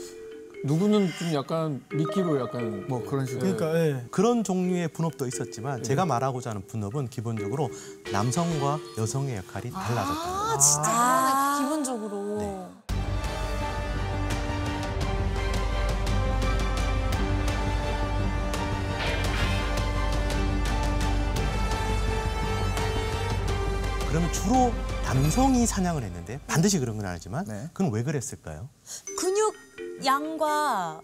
[0.64, 3.40] 누구는 좀 약간 미끼로 약간 뭐 그런 식으로.
[3.54, 4.04] 그러니까 예.
[4.10, 7.68] 그런 종류의 분업도 있었지만 제가 말하고자 하는 분업은 기본적으로
[8.12, 10.20] 남성과 여성의 역할이 달라졌다.
[10.20, 11.64] 아 진짜 그러네.
[11.68, 12.38] 기본적으로.
[12.38, 12.83] 네.
[24.14, 24.72] 그러면 주로
[25.02, 27.68] 남성이 사냥을 했는데 반드시 그런 건 아니지만 네.
[27.72, 28.68] 그건 왜 그랬을까요?
[29.18, 29.56] 근육
[30.04, 31.00] 양과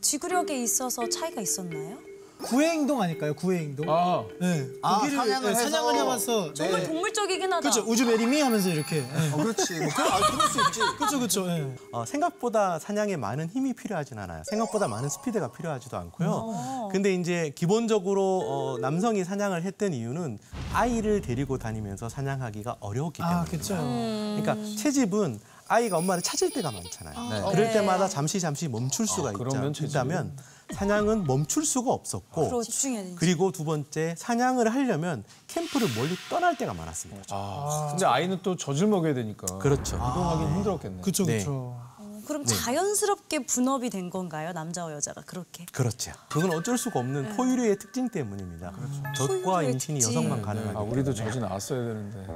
[0.00, 1.98] 지구력에 있어서 차이가 있었나요?
[2.46, 3.34] 구애 행동 아닐까요?
[3.34, 3.86] 구애 행동.
[3.90, 4.66] 아 네.
[4.82, 6.86] 아, 고기를 사냥을 예, 사냥을 해서- 해봐서 정말 네.
[6.88, 7.60] 동물적이긴 하다.
[7.60, 7.80] 그렇죠.
[7.90, 8.96] 우주 marry me 하면서 이렇게.
[8.98, 9.32] 예.
[9.32, 9.78] 어, 그렇지.
[9.80, 10.80] 뭐, 그럴, 아, 그럴 수 있지.
[10.96, 11.48] 그렇죠, 그렇죠.
[11.48, 11.76] 예.
[11.92, 14.42] 어, 생각보다 사냥에 많은 힘이 필요하진 않아요.
[14.46, 16.88] 생각보다 많은 스피드가 필요하지도 않고요.
[16.92, 20.38] 근데 이제 기본적으로 어, 남성이 사냥을 했던 이유는
[20.72, 23.36] 아이를 데리고 다니면서 사냥하기가 어려웠기 때문에.
[23.36, 23.74] 아, 그렇죠.
[23.76, 27.28] 그러니까 채집은 아이가 엄마를 찾을 때가 많잖아요.
[27.28, 27.50] 네.
[27.52, 30.36] 그럴 때마다 잠시 잠시 멈출 수가 채집은- 있다면
[30.70, 33.14] 사냥은 멈출 수가 없었고 되지.
[33.16, 37.22] 그리고 두 번째 사냥을 하려면 캠프를 멀리 떠날 때가 많았습니다.
[37.30, 39.96] 아, 근데 아이는 또 젖을 먹여야 되니까 그렇죠.
[39.96, 41.00] 이동하기는 힘들었겠네.
[41.02, 41.32] 그렇죠, 네.
[41.34, 41.80] 그렇죠.
[42.26, 42.54] 그럼 네.
[42.54, 44.52] 자연스럽게 분업이 된 건가요?
[44.52, 45.64] 남자와 여자가 그렇게?
[45.72, 46.12] 그렇죠.
[46.28, 48.72] 그건 어쩔 수가 없는 포유류의 특징 때문입니다.
[49.16, 50.16] 젖과 포유류의 임신이 특징.
[50.18, 50.92] 여성만 가능하기 아 때문에.
[50.92, 52.26] 우리도 젖이 나왔어야 되는데.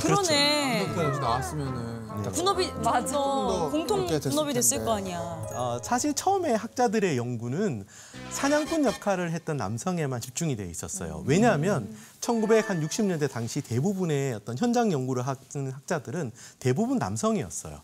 [0.00, 0.94] 그러네.
[0.96, 2.04] 여기 나왔으면은.
[2.32, 3.06] 분업이 맞아.
[3.12, 4.84] 더 공통 분업이 됐을 텐데.
[4.84, 5.18] 거 아니야.
[5.18, 7.84] 어, 사실 처음에 학자들의 연구는
[8.34, 11.22] 사냥꾼 역할을 했던 남성에만 집중이 돼 있었어요.
[11.24, 17.80] 왜냐하면 1960년대 당시 대부분의 어떤 현장 연구를 하는 학자들은 대부분 남성이었어요.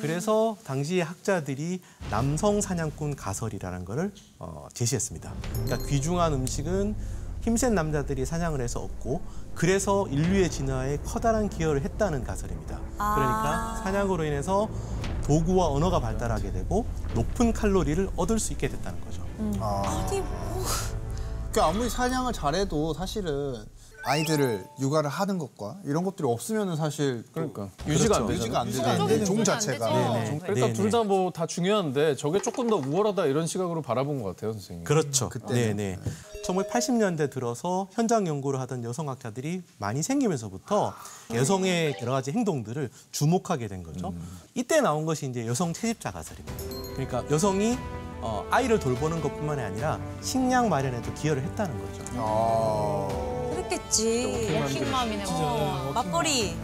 [0.00, 5.32] 그래서 당시의 학자들이 남성 사냥꾼 가설이라는 것을 어, 제시했습니다.
[5.64, 6.96] 그러니까 귀중한 음식은
[7.42, 9.20] 힘센 남자들이 사냥을 해서 얻고
[9.54, 12.78] 그래서 인류의 진화에 커다란 기여를 했다는 가설입니다.
[12.96, 14.68] 그러니까 사냥으로 인해서
[15.24, 19.22] 도구와 언어가 발달하게 되고 높은 칼로리를 얻을 수 있게 됐다는 거죠.
[19.60, 19.82] 아.
[20.06, 23.64] 아니 뭐그 아무리 사냥을 잘해도 사실은
[24.04, 28.40] 아이들을 육아를 하는 것과 이런 것들이 없으면은 사실 또 그러니까 유지가 안 그렇죠.
[28.42, 29.02] 유지가 안 유지가 되잖아요.
[29.02, 29.24] 안 되죠.
[29.24, 29.86] 종 유지가 안 자체가.
[29.86, 29.98] 되죠.
[30.00, 30.30] 네네.
[30.30, 30.38] 네.
[30.42, 30.72] 그러니까.
[30.72, 34.84] 둘 다 뭐 다 중요한데 저게 조금 더 우월하다 이런 시각으로 바라본 것 같아요, 선생님.
[34.84, 35.28] 그렇죠.
[35.28, 35.76] 그때는.
[35.76, 35.98] 네네.
[36.44, 40.92] 1980년대 들어서 현장 연구를 하던 여성학자들이 많이 생기면서부터
[41.32, 44.12] 여성의 여러 가지 행동들을 주목하게 된 거죠.
[44.54, 46.64] 이때 나온 것이 이제 여성 채집자 가설입니다.
[46.94, 47.78] 그러니까 여성이
[48.22, 52.04] 어, 아이를 돌보는 것뿐만이 아니라 식량 마련에도 기여를 했다는 거죠.
[52.16, 53.08] 아.
[53.54, 54.58] 그랬겠지.
[54.62, 55.24] 워킹맘이네.
[55.28, 56.56] 어, 맞벌이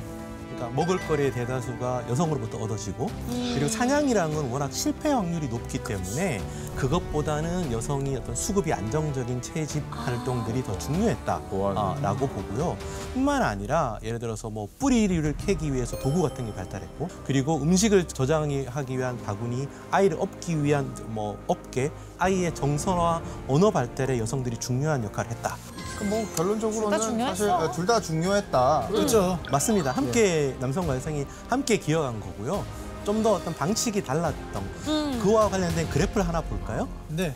[0.59, 3.09] 그러니까 먹을거리의 대다수가 여성으로부터 얻어지고
[3.55, 6.43] 그리고 사냥이라는 건 워낙 실패 확률이 높기 때문에
[6.77, 12.77] 그것보다는 여성이 어떤 수급이 안정적인 채집 활동들이 더 중요했다라고 보고요.
[13.15, 18.99] 뿐만 아니라 예를 들어서 뭐 뿌리를 캐기 위해서 도구 같은 게 발달했고 그리고 음식을 저장하기
[18.99, 25.57] 위한 바구니, 아이를 업기 위한 뭐 업계, 아이의 정서와 언어 발달에 여성들이 중요한 역할을 했다.
[26.05, 27.35] 뭐 결론적으로는 둘다.
[27.35, 28.89] 사실 둘 다 중요했다.
[28.89, 29.39] 그렇죠.
[29.51, 29.93] 맞습니다.
[29.93, 32.65] 함께 남성과 여성이 함께 기여한 거고요.
[33.05, 36.87] 좀 더 어떤 방식이 달랐던 그와 관련된 그래프를 하나 볼까요?
[37.09, 37.35] 네.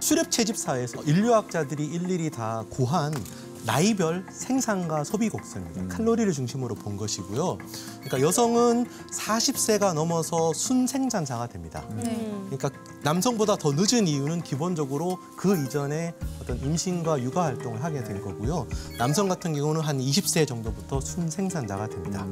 [0.00, 3.12] 수렵 채집 사회에서 인류학자들이 일일이 다 구한
[3.64, 5.94] 나이별 생산과 소비 곡선입니다.
[5.94, 7.58] 칼로리를 중심으로 본 것이고요.
[7.94, 11.84] 그러니까 여성은 40세가 넘어서 순생산자가 됩니다.
[12.50, 12.70] 그러니까
[13.02, 18.66] 남성보다 더 늦은 이유는 기본적으로 그 이전에 어떤 임신과 육아 활동을 하게 된 거고요.
[18.98, 22.26] 남성 같은 경우는 한 20세 정도부터 순생산자가 됩니다.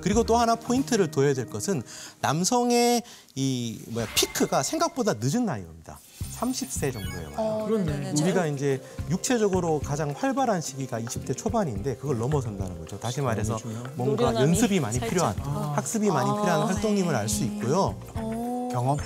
[0.00, 1.82] 그리고 또 하나 포인트를 둬야 될 것은
[2.20, 3.02] 남성의
[3.34, 5.98] 이 뭐야 피크가 생각보다 늦은 나이입니다.
[6.38, 7.34] 30세 정도에 와요.
[7.36, 8.12] 어, 그렇네.
[8.20, 12.98] 우리가 이제 육체적으로 가장 활발한 시기가 20대 초반인데 그걸 넘어선다는 거죠.
[12.98, 13.58] 다시 말해서
[13.94, 15.10] 뭔가 노련함이 연습이 많이 살짝.
[15.10, 15.34] 필요한,
[15.74, 17.94] 학습이 많이 필요한 활동임을 알 수 있고요.
[18.72, 18.96] 경험?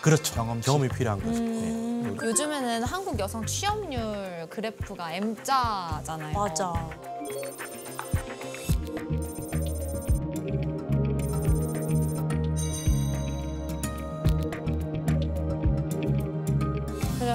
[0.00, 0.34] 그렇죠.
[0.34, 0.66] 경험치.
[0.66, 1.42] 경험이 필요한 거죠.
[1.42, 2.16] 네.
[2.22, 6.32] 요즘에는 한국 여성 취업률 그래프가 M자잖아요.
[6.38, 6.72] 맞아.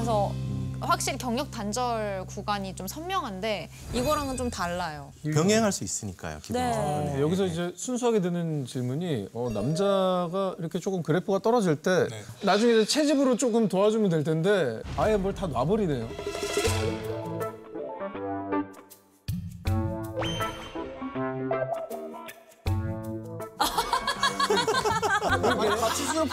[0.05, 0.31] 그래서
[0.81, 5.11] 확실히 경력 단절 구간이 좀 선명한데 이거랑은 좀 달라요.
[5.23, 6.37] 병행할 수 있으니까요.
[6.43, 6.99] 기본적으로.
[7.05, 7.13] 네.
[7.15, 12.05] 네, 여기서 이제 순수하게 드는 질문이 어, 남자가 이렇게 조금 그래프가 떨어질 때
[12.43, 16.07] 나중에 이제 채집으로 조금 도와주면 될 텐데 아예 뭘 다 놔버리네요.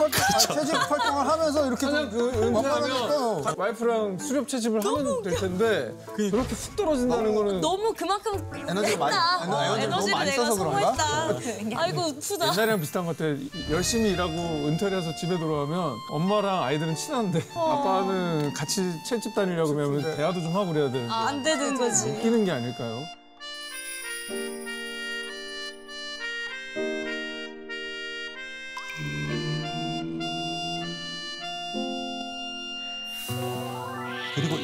[0.03, 2.29] 활동, 아, 채집 활동을 하면서 이렇게 그냥 그.
[2.31, 8.33] 은퇴하면 와이프랑 수렵 채집을 하면 될 텐데 그렇게 훅 떨어진다는 거는 너무 그만큼
[8.69, 10.95] 에너지를 많이- 어, 에너지를 너무 많이 내가 써서 그런가?
[10.95, 11.81] 소모했다.
[11.83, 12.47] 아이고 후다.
[12.53, 13.31] 옛날이랑 비슷한 것 같아.
[13.71, 20.41] 열심히 일하고 은퇴를 해서 집에 돌아오면 엄마랑 아이들은 친한데 아빠는 같이 채집 다니려고 하면 대화도
[20.41, 22.09] 좀 하고 그래야 되는데 안 되는 거지.
[22.11, 23.03] 웃기는 게 아닐까요?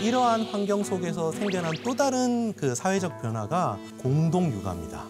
[0.09, 5.05] 이러한 환경 속에서 생겨난 또 다른 그 사회적 변화가 공동 육아입니다.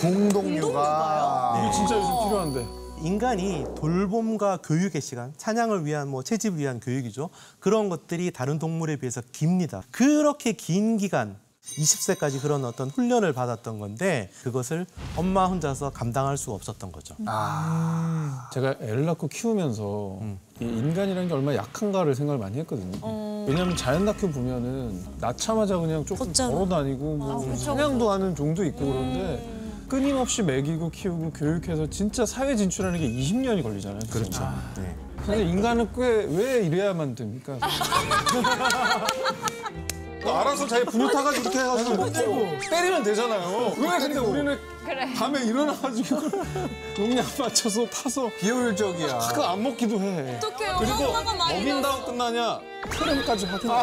[0.00, 1.60] 공동 육아.
[1.60, 2.66] 이게 진짜 요즘 필요한데.
[3.02, 7.28] 인간이 돌봄과 교육의 시간, 사냥을 위한 뭐 채집을 위한 교육이죠.
[7.60, 9.82] 그런 것들이 다른 동물에 비해서 깁니다.
[9.90, 11.36] 그렇게 긴 기간
[11.76, 17.14] 20세까지 그런 어떤 훈련을 받았던 건데 그것을 엄마 혼자서 감당할 수가 없었던 거죠.
[18.52, 20.18] 제가 애를 낳고 키우면서
[20.60, 23.44] 이 인간이라는 게 얼마나 약한가를 생각을 많이 했거든요.
[23.46, 26.52] 왜냐하면 자연 다큐 보면은 낳자마자 그냥 조금 걷잖아.
[26.52, 29.48] 걸어 다니고 뭐 사냥도 하는 종도 있고 그런데
[29.88, 34.00] 끊임없이 먹이고 키우고 교육해서 진짜 사회 진출하는 게 20년이 걸리잖아요.
[34.10, 34.46] 그렇죠.
[34.76, 34.94] 네.
[35.24, 37.58] 근데 인간은 꽤 왜 이래야만 됩니까?
[40.24, 43.74] 알아서 자기 근육 타가지고 이렇게 해가지고 먹고 때리면 되잖아요.
[43.78, 44.58] 왜 근데 우리는
[45.16, 46.20] 밤에 일어나가지고
[46.96, 49.18] 농약 맞춰서 타서 비효율적이야.
[49.18, 50.36] 그거 안 먹기도 해.
[50.36, 50.76] 어떡해요.
[50.78, 52.60] 그리고 엄마가 많이 먹인다고 끝나냐?
[52.90, 53.74] 트림까지 하긴 해.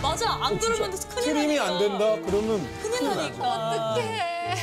[0.00, 0.38] 맞아.
[0.40, 1.64] 안 그러면 큰일 트림이 나니까.
[1.66, 2.16] 안 된다?
[2.26, 3.96] 그러면 큰일 나니까.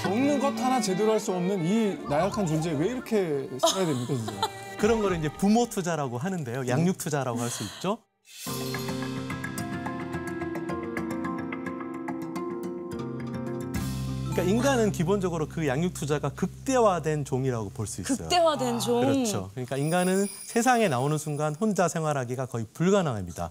[0.06, 4.34] 먹는 것 하나 제대로 할 수 없는 이 나약한 존재 왜 이렇게 써야 됩니까 진짜?
[4.78, 6.68] 그런 거를 이제 부모 투자라고 하는데요.
[6.68, 7.98] 양육 투자라고 할 수 있죠.
[14.42, 18.18] 그러니까 인간은 기본적으로 그 양육 투자가 극대화된 종이라고 볼 수 있어요.
[18.18, 19.02] 극대화된 종.
[19.02, 19.50] 그렇죠.
[19.54, 23.50] 그러니까 인간은 세상에 나오는 순간 혼자 생활하기가 거의 불가능합니다.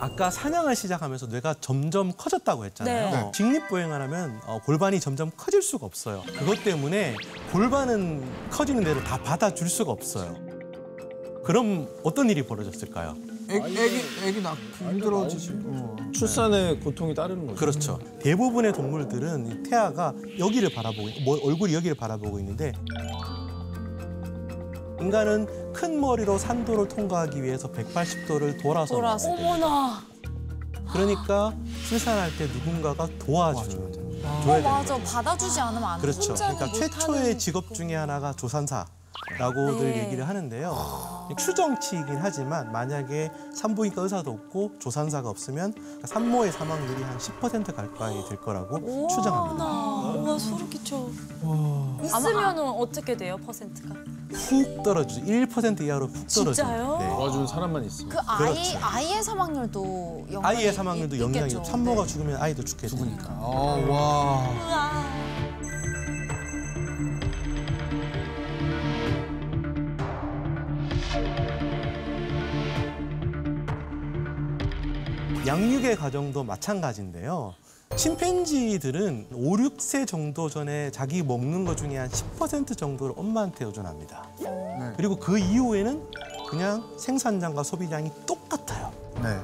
[0.00, 3.10] 아까 사냥을 시작하면서 뇌가 점점 커졌다고 했잖아요.
[3.10, 3.32] 네.
[3.32, 6.22] 직립보행을 하면 어, 골반이 점점 커질 수가 없어요.
[6.38, 7.14] 그것 때문에
[7.52, 10.34] 골반은 커지는 대로 다 받아줄 수가 없어요.
[11.44, 13.16] 그럼 어떤 일이 벌어졌을까요?
[13.56, 15.58] 애기, 애기, 애기 낳기 힘들어지지.
[15.66, 15.96] 어.
[16.14, 17.58] 출산의 고통이 따르는 거죠.
[17.58, 17.98] 그렇죠.
[18.20, 22.72] 대부분의 동물들은 이 태아가 여기를 바라보고 있- 뭐, 얼굴이 여기를 바라보고 있는데
[25.00, 29.32] 인간은 큰 머리로 산도를 통과하기 위해서 180도를 돌아서 돌아서.
[29.32, 30.00] 어머나.
[30.92, 31.52] 그러니까
[31.88, 34.96] 출산할 때 누군가가 도와주는 어, 맞아.
[34.98, 36.02] 받아주지 않으면 안 돼.
[36.02, 36.34] 그렇죠.
[36.34, 38.84] 그러니까 최초의 직업 중에 하나가 조산사
[39.38, 40.04] 라고들 네.
[40.04, 41.28] 얘기를 하는데요.
[41.38, 49.06] 추정치이긴 하지만 만약에 산부인과 의사도 없고 조산사가 없으면 산모의 사망률이 한 10% 가까이 될 거라고
[49.08, 49.64] 추정합니다.
[49.64, 51.08] 와 소름 끼쳐.
[52.02, 53.94] 있으면은 어떻게 돼요 퍼센트가?
[54.32, 55.22] 훅 떨어지죠.
[55.26, 56.54] 1% 이하로 훅 떨어져요.
[56.54, 56.98] 진짜요?
[56.98, 57.08] 네.
[57.08, 58.10] 도와주는 사람만 있으면.
[58.10, 61.64] 그 아이 아이의 사망률도 영향이 아이의 사망률도 있- 영향이 있겠죠.
[61.64, 62.06] 산모가 네.
[62.08, 63.28] 죽으면 아이도 죽게 되니까.
[63.38, 64.48] 어, 와.
[64.48, 65.11] 우와.
[75.52, 77.52] 양육의 과정도 마찬가지인데요.
[77.94, 84.28] 침팬지들은 5, 6세 정도 전에 자기 먹는 것 중에 한 10% 정도를 엄마한테 의존합니다.
[84.40, 84.92] 네.
[84.96, 86.08] 그리고 그 이후에는
[86.48, 88.92] 그냥 생산량과 소비량이 똑같아요.
[89.22, 89.38] 네.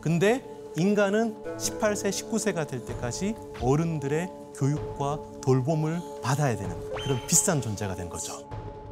[0.00, 0.44] 근데
[0.76, 8.48] 인간은 18세, 19세가 될 때까지 어른들의 교육과 돌봄을 받아야 되는 그런 비싼 존재가 된 거죠.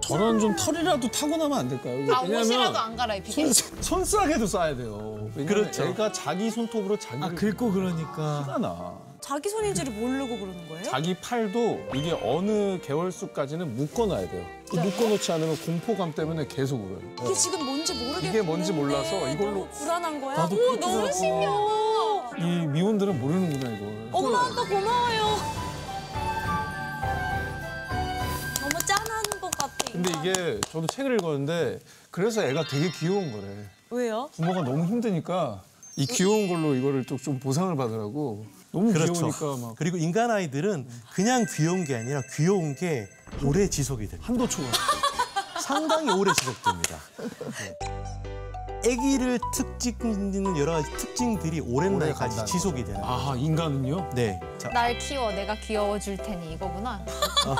[0.08, 2.06] 저런 좀 털이라도 타고 나면 안 될까요?
[2.14, 3.52] 아 옷이라도 안 갈아입히게.
[3.52, 5.28] 손, 손싸개도 싸야 돼요.
[5.34, 5.84] 그렇죠.
[5.84, 8.42] 애가 자기 손톱으로 자기를 아 긁고 그러니까.
[8.46, 8.92] 티가 나.
[9.20, 10.84] 자기 손인지를 모르고 그러는 거예요?
[10.84, 14.46] 자기 팔도 이게 어느 개월수까지는 묶어놔야 돼요.
[14.72, 17.00] 이 묶어놓지 않으면 공포감 때문에 계속 울어요.
[17.24, 20.36] 이게 지금 뭔지 모르겠는데 이게 뭔지 몰라서 이걸로- 너무 불안한 거야?
[20.36, 21.12] 나도 오, 너무.
[21.12, 22.38] 신기하다.
[22.38, 24.08] 이 미혼들은 모르는구나 이걸.
[24.12, 25.67] 엄마 아빠 고마워요.
[30.02, 30.18] 근데.
[30.30, 31.78] 이게 저도 책을 읽었는데
[32.10, 33.68] 그래서 애가 되게 귀여운 거래.
[33.90, 34.28] 왜요?
[34.34, 35.62] 부모가 너무 힘드니까
[35.96, 39.12] 이 귀여운 걸로 이거를 또 좀 보상을 받으라고 너무 그렇죠.
[39.12, 43.08] 귀여우니까 막 그리고 인간 아이들은 그냥 귀여운 게 아니라 귀여운 게
[43.44, 44.28] 오래 지속이 됩니다.
[44.28, 44.68] 한도 초과.
[45.60, 46.96] 상당히 오래 지속됩니다.
[47.18, 47.78] 네.
[48.86, 53.12] 아기를 특징짓는 여러 가지 특징들이 오랜 날까지 지속이 되는 거죠.
[53.30, 54.10] 아 인간은요?
[54.14, 54.40] 네.
[54.58, 57.04] 자, 날 키워 내가 귀여워줄 테니 이거구나.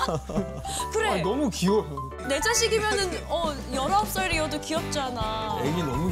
[0.93, 1.21] 그래.
[1.21, 1.85] 아, 너무 귀여워.
[2.29, 5.61] 내 자식이면 은 어 19살이어도 귀엽잖아.
[5.65, 6.09] 애기 너무.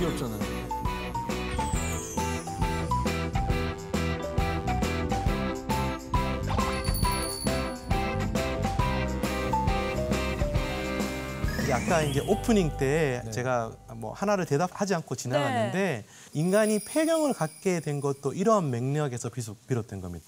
[11.62, 13.30] 이게 아까 이제 오프닝 때 네.
[13.30, 20.01] 제가 뭐 하나를 대답하지 않고 지나갔는데 인간이 폐경을 갖게 된 것도 이러한 맥락에서 비롯- 비롯된
[20.01, 20.26] 겁니다.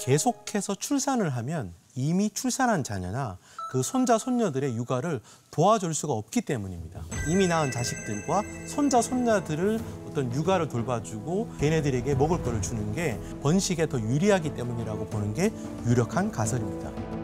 [0.00, 3.38] 계속해서 출산을 하면 이미 출산한 자녀나
[3.72, 5.20] 그 손자 손녀들의 육아를
[5.50, 7.02] 도와줄 수가 없기 때문입니다.
[7.28, 14.00] 이미 낳은 자식들과 손자 손녀들을 어떤 육아를 돌봐주고 걔네들에게 먹을 거를 주는 게 번식에 더
[14.00, 15.52] 유리하기 때문이라고 보는 게
[15.86, 17.17] 유력한 가설입니다.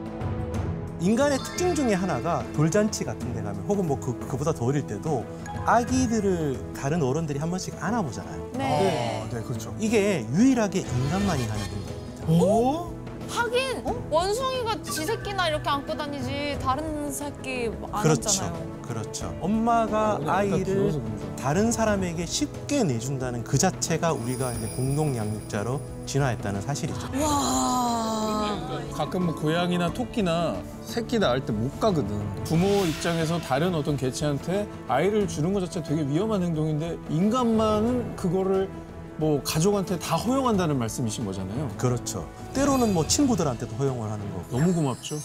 [1.04, 5.22] 인간의 특징 중에 하나가 돌잔치 같은 데 가면 혹은 뭐 그, 그보다 더 어릴 때도
[5.66, 8.50] 아기들을 다른 어른들이 한 번씩 안아보잖아요.
[8.54, 9.22] 네.
[9.22, 9.74] 아, 네, 그렇죠.
[9.78, 12.44] 이게 유일하게 인간만이 하는 행동입니다.
[12.46, 12.94] 오?
[13.28, 18.28] 하긴 원숭이가 지 새끼나 이렇게 안고 다니지 다른 새끼 안 그렇죠.
[18.28, 18.73] 하잖아요.
[18.94, 19.36] 그렇죠.
[19.40, 21.36] 엄마가 아이를 그런 줄 알아.
[21.36, 27.08] 다른 사람에게 쉽게 내준다는 그 자체가 우리가 이제 공동 양육자로 진화했다는 사실이죠.
[27.20, 28.60] 와.
[28.94, 32.20] 가끔 뭐 고양이나 토끼나 새끼 낳을 때 못 가거든.
[32.44, 38.68] 부모 입장에서 다른 어떤 개체한테 아이를 주는 것 자체가 되게 위험한 행동인데 인간만은 그거를
[39.16, 41.68] 뭐 가족한테 다 허용한다는 말씀이신 거잖아요.
[41.78, 42.28] 그렇죠.
[42.52, 44.58] 때로는 뭐 친구들한테도 허용을 하는 거고.
[44.58, 45.18] 너무 고맙죠.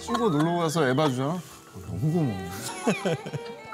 [0.00, 1.40] 친구 놀러 가서 애 봐주잖아.
[1.86, 2.38] 너무 고마워.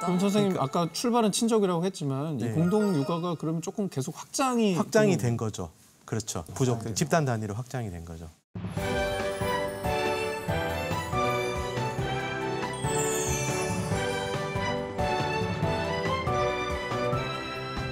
[0.00, 2.52] 그럼 선생님 아까 출발은 친족이라고 했지만 이 네.
[2.52, 5.70] 공동 육아가 그러면 조금 계속 확장이 확장이 좀- 된 거죠.
[6.04, 6.44] 그렇죠.
[6.54, 8.30] 부족 집단 단위로 확장이 된 거죠.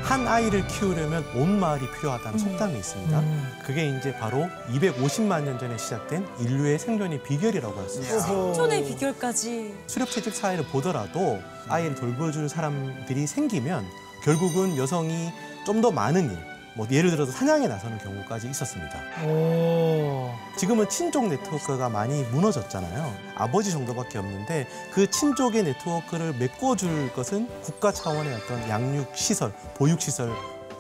[0.07, 3.23] 한 아이를 키우려면 온 마을이 필요하다는 속담이 있습니다.
[3.67, 8.21] 그게 이제 바로 250만 년 전에 시작된 인류의 생존의 비결이라고 할 수 있어요.
[8.21, 9.75] 생존의 비결까지.
[9.89, 13.85] 수렵채집 사회를 보더라도 아이를 돌봐줄 사람들이 생기면
[14.23, 15.33] 결국은 여성이
[15.67, 16.39] 좀 더 많은 일,
[16.77, 19.01] 뭐 예를 들어서 사냥에 나서는 경우까지 있었습니다.
[19.25, 20.31] 오.
[20.59, 23.15] 지금은 친족 네트워크가 많이 무너졌잖아요.
[23.35, 30.31] 아버지 정도밖에 없는데 그 친족의 네트워크를 메꿔줄 것은 국가 차원의 어떤 양육 시설, 보육 시설이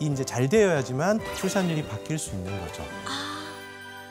[0.00, 2.84] 이제 잘 되어야지만 출산율이 바뀔 수 있는 거죠.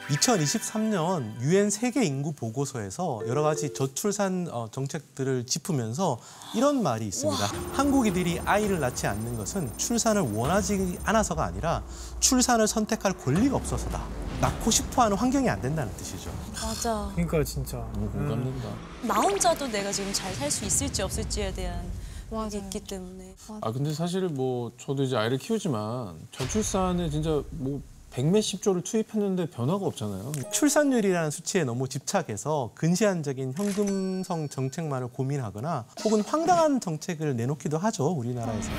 [0.10, 6.20] 2023년 유엔 세계 인구 보고서에서 여러 가지 저출산 어, 정책들을 짚으면서
[6.54, 7.44] 이런 말이 있습니다.
[7.74, 11.84] 한국이들이 아이를 낳지 않는 것은 출산을 원하지 않아서가 아니라
[12.20, 14.04] 출산을 선택할 권리가 없어서다.
[14.42, 16.30] 낳고 싶어하는 환경이 안 된다는 뜻이죠.
[16.54, 17.10] 맞아.
[17.16, 17.78] 그러니까 진짜.
[17.94, 18.70] 너무 공감된다.
[19.04, 21.82] 나 혼자도 내가 지금 잘 살 수 있을지 없을지에 대한
[22.30, 22.50] 게 맞아요.
[22.50, 23.34] 있기 때문에.
[23.62, 27.82] 아 근데 사실 뭐 저도 이제 아이를 키우지만 저출산에 진짜 뭐
[28.16, 30.32] 백몇십 조를 투입했는데 변화가 없잖아요.
[30.50, 38.72] 출산율이라는 수치에 너무 집착해서 근시안적인 현금성 정책만을 고민하거나 혹은 황당한 정책을 내놓기도 하죠 우리나라에서.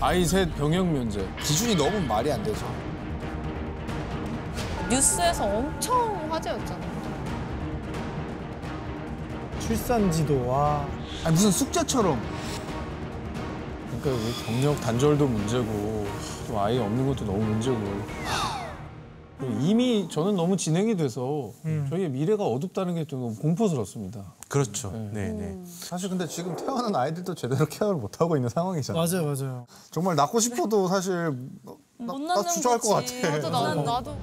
[0.00, 1.28] 아이 셋 병역 면제.
[1.44, 2.64] 기준이 너무 말이 안 되죠.
[4.90, 6.98] 뉴스에서 엄청 화제였잖아요.
[9.60, 10.88] 출산 지도와
[11.22, 12.18] 아니 무슨 숙제처럼
[14.00, 16.06] 그러니까 우리 경력 단절도 문제고
[16.48, 17.76] 또 아이 없는 것도 너무 문제고.
[19.60, 21.52] 이미 저는 너무 진행이 돼서
[21.90, 24.34] 저희의 미래가 어둡다는 게 좀 공포스럽습니다.
[24.48, 24.90] 그렇죠.
[24.90, 25.08] 네.
[25.12, 25.58] 네, 네.
[25.64, 29.00] 사실 근데 지금 태어난 아이들도 제대로 케어를 못 하고 있는 상황이잖아요.
[29.04, 29.66] 맞아요, 맞아요.
[29.90, 31.14] 정말 낳고 싶어도 사실
[31.62, 31.72] 나,
[32.12, 32.88] 못나 낳는 주저할 것.
[32.88, 33.30] 같아.
[33.38, 34.16] 나도 나도 나도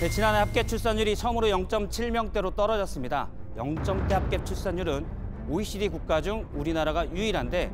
[0.00, 3.28] 네, 지난해 합계 출산율이 처음으로 0.7명대로 떨어졌습니다.
[3.58, 5.04] 0점대 합계 출산율은
[5.50, 7.70] OECD 국가 중 우리나라가 유일한데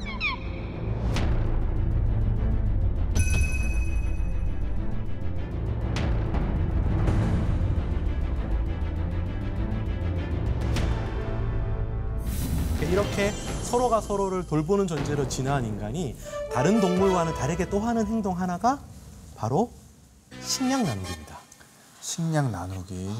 [12.90, 13.32] 이렇게
[13.62, 16.16] 서로가 서로를 돌보는 존재로 진화한 인간이
[16.52, 18.80] 다른 동물과는 다르게 또 하는 행동 하나가
[19.36, 19.70] 바로
[20.40, 21.36] 식량 나누기입니다.
[22.00, 23.10] 식량 나누기.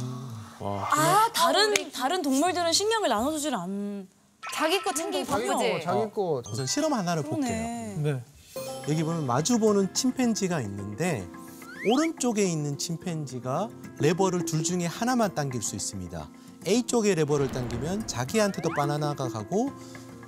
[0.60, 4.06] 아 다른 다른 동물들은 식량을 나눠주질 않.
[4.54, 5.72] 자기 거 챙기고 자기 그지?
[5.72, 7.40] 거, 자기 거 우선 실험 하나를 볼게요.
[7.42, 7.96] 그러네.
[7.98, 8.22] 네.
[8.88, 11.26] 여기 보면 마주 보는 침팬지가 있는데
[11.92, 16.28] 오른쪽에 있는 침팬지가 레버를 둘 중에 하나만 당길 수 있습니다.
[16.66, 19.70] A 쪽의 레버를 당기면 자기한테도 바나나가 가고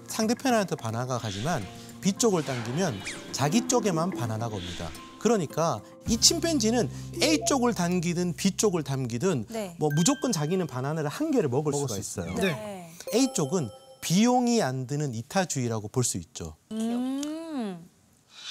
[0.06, 1.64] 상대편한테 바나나가 가지만
[2.00, 3.00] B 쪽을 당기면
[3.32, 4.88] 자기 쪽에만 바나나가 옵니다.
[5.18, 6.88] 그러니까 이 침팬지는
[7.22, 9.74] A 쪽을 당기든 B 쪽을 당기든 네.
[9.80, 12.34] 뭐 무조건 자기는 바나나를 한 개를 먹을 수가 있어요.
[12.36, 12.92] 네.
[13.14, 13.68] A 쪽은
[14.00, 16.54] 비용이 안 드는 이타주의라고 볼 수 있죠.
[16.70, 17.84] 음.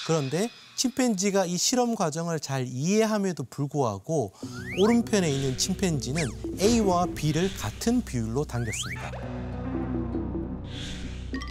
[0.05, 4.31] 그런데 침팬지가 이 실험 과정을 잘 이해함에도 불구하고
[4.79, 6.23] 오른편에 있는 침팬지는
[6.61, 9.11] A와 B를 같은 비율로 당겼습니다.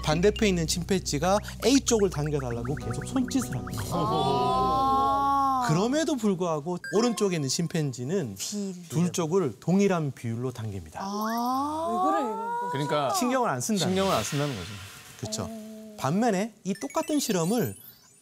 [0.05, 3.83] 반대편에 있는 침팬지가 A 쪽을 당겨달라고 계속 손짓을 합니다.
[5.67, 8.37] 그럼에도 불구하고 오른쪽에 있는 침팬지는
[8.89, 11.05] 둘 쪽을 동일한 비율로 당깁니다.
[12.71, 13.87] 그러니까 신경을 안 쓴다.
[13.87, 14.69] 신경을 안 쓴다는 거죠.
[15.19, 15.51] 그렇죠.
[15.99, 17.75] 반면에 이 똑같은 실험을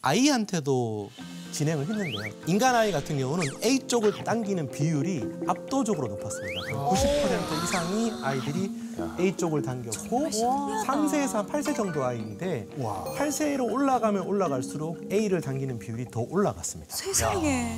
[0.05, 1.09] 아이한테도
[1.51, 2.31] 진행을 했는데요.
[2.45, 6.61] 인간 아이 같은 경우는 A 쪽을 당기는 비율이 압도적으로 높았습니다.
[6.89, 8.69] 90% 이상이 아이들이
[9.19, 10.29] A 쪽을 당겼고
[10.85, 16.95] 3세에서 한 8세 정도 아이인데 8세로 올라가면 올라갈수록 A를 당기는 비율이 더 올라갔습니다.
[16.95, 17.75] 세상에.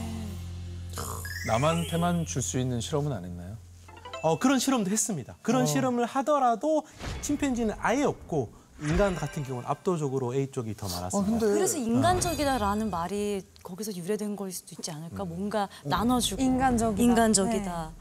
[1.47, 3.55] 남한테만 줄 수 있는 실험은 안 했나요?
[4.21, 5.38] 어, 그런 실험도 했습니다.
[5.41, 6.84] 그런 실험을 하더라도
[7.21, 8.51] 침팬지는 아예 없고
[8.82, 11.47] 인간 같은 경우는 압도적으로 A 쪽이 더 많았습니다.
[11.47, 15.25] 그래서 인간적이다라는 말이 거기서 유래된 거일 수도 있지 않을까?
[15.25, 17.01] 뭔가 나눠주고 인간적이다.
[17.03, 17.91] 인간적이다.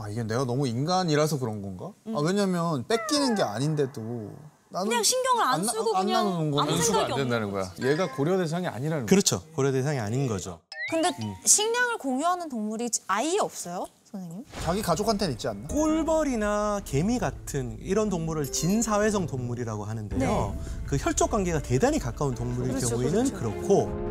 [0.00, 1.92] 아 이게 내가 너무 인간이라서 그런 건가?
[2.14, 4.30] 아 왜냐면 뺏기는 게 아닌데도
[4.68, 6.72] 나는 그냥 신경을 안 나- 쓰고 안 그냥 나누는 거네.
[6.72, 7.72] 아무 생각이 안 된다는 거야.
[7.82, 9.06] 얘가 고려 대상이 아니라는 거야.
[9.06, 9.42] 그렇죠.
[9.56, 10.60] 고려 대상이 아닌 거죠.
[10.90, 11.10] 근데
[11.44, 14.44] 식량을 공유하는 동물이 아예 없어요, 선생님?
[14.64, 15.68] 자기 가족한테는 있지 않나?
[15.68, 20.56] 꿀벌이나 개미 같은 이런 동물을 진사회성 동물이라고 하는데요.
[20.86, 24.08] 그 혈족 관계가 대단히 가까운 동물일 경우에는 그렇고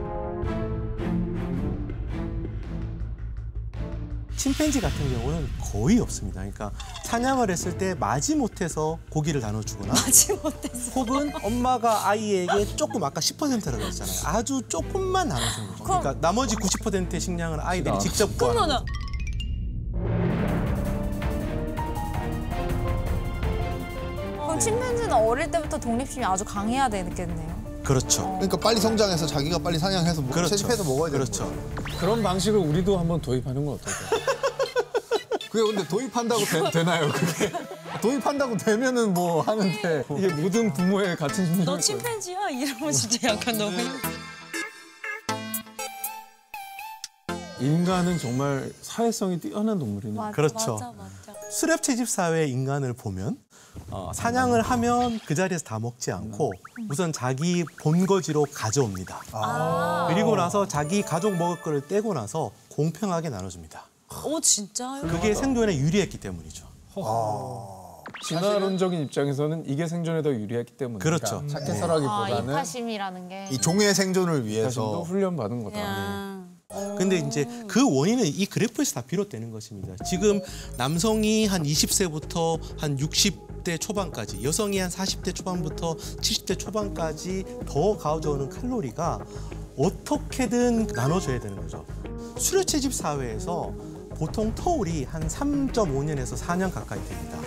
[4.36, 6.41] 침팬지 같은 경우는 거의 없습니다.
[6.41, 6.72] 그러니까
[7.06, 10.91] 사냥을 했을 때 마지못해서 고기를 나눠주거나 마지못해서.
[10.91, 14.16] 혹은 엄마가 아이에게 조금 아까 10%라고 했잖아요.
[14.26, 15.84] 아주 조금만 나눠주는 거죠.
[15.84, 18.86] 그러니까 나머지 90%의 식량을 아이들이 직접 구하는 거죠.
[24.58, 27.84] 그럼 침팬지는 어릴 때부터 독립심이 아주 강해야 되겠네요.
[27.84, 28.24] 그렇죠.
[28.34, 30.55] 그러니까 빨리 성장해서 자기가 빨리 사냥해서 뭐 그렇죠.
[30.55, 31.45] 채집해서 먹어야 되는 그렇죠.
[31.45, 31.97] 거야.
[31.99, 34.20] 그런 방식을 우리도 한번 도입하는 건 어떨까요?
[35.51, 37.51] 그게 근데 도입한다고 되, 나요 그게?
[38.01, 41.64] 도입한다고 되면은 뭐 하는데 이게 모든 부모의 같은 심리.
[41.64, 42.49] 너 침팬지야?
[42.49, 43.78] 이러면 진짜 약간 너무
[47.60, 50.16] 인간은 정말 사회성이 뛰어난 동물이네.
[50.16, 50.74] 맞아, 그렇죠.
[50.74, 51.26] 맞아, 맞아.
[51.50, 53.38] 수렵 채집 사회 인간을 보면
[53.91, 56.52] 어, 사냥을 하면 그 자리에서 다 먹지 않고
[56.89, 59.22] 우선 자기 본거지로 가져옵니다.
[60.10, 63.86] 그리고 나서 자기 가족 먹을 거를 떼고 나서 공평하게 나눠줍니다.
[64.26, 65.02] 오 진짜요?
[65.04, 66.66] 그게 생존에 유리했기 때문이죠.
[68.24, 71.00] 진화론적인 입장에서는 이게 생존에 더 유리했기 때문에.
[71.00, 71.43] 그렇죠.
[71.43, 73.50] 아, 착해서라기보다는 이파심이라는 게.
[73.52, 75.80] 이 종의 생존을 위해서 훈련 받은 거다.
[75.80, 76.47] 야.
[76.97, 79.95] 근데 이제 그 원인은 이 그래프에서 다 비롯되는 것입니다.
[80.03, 80.41] 지금
[80.78, 89.26] 남성이 한 20세부터 한 60대 초반까지, 여성이 한 40대 초반부터 70대 초반까지 더 가져오는 칼로리가
[89.78, 91.86] 어떻게든 나눠줘야 되는 거죠.
[92.38, 93.74] 수료채집 사회에서
[94.15, 97.38] 보통 터울이 한 3.5년에서 4년 가까이 됩니다.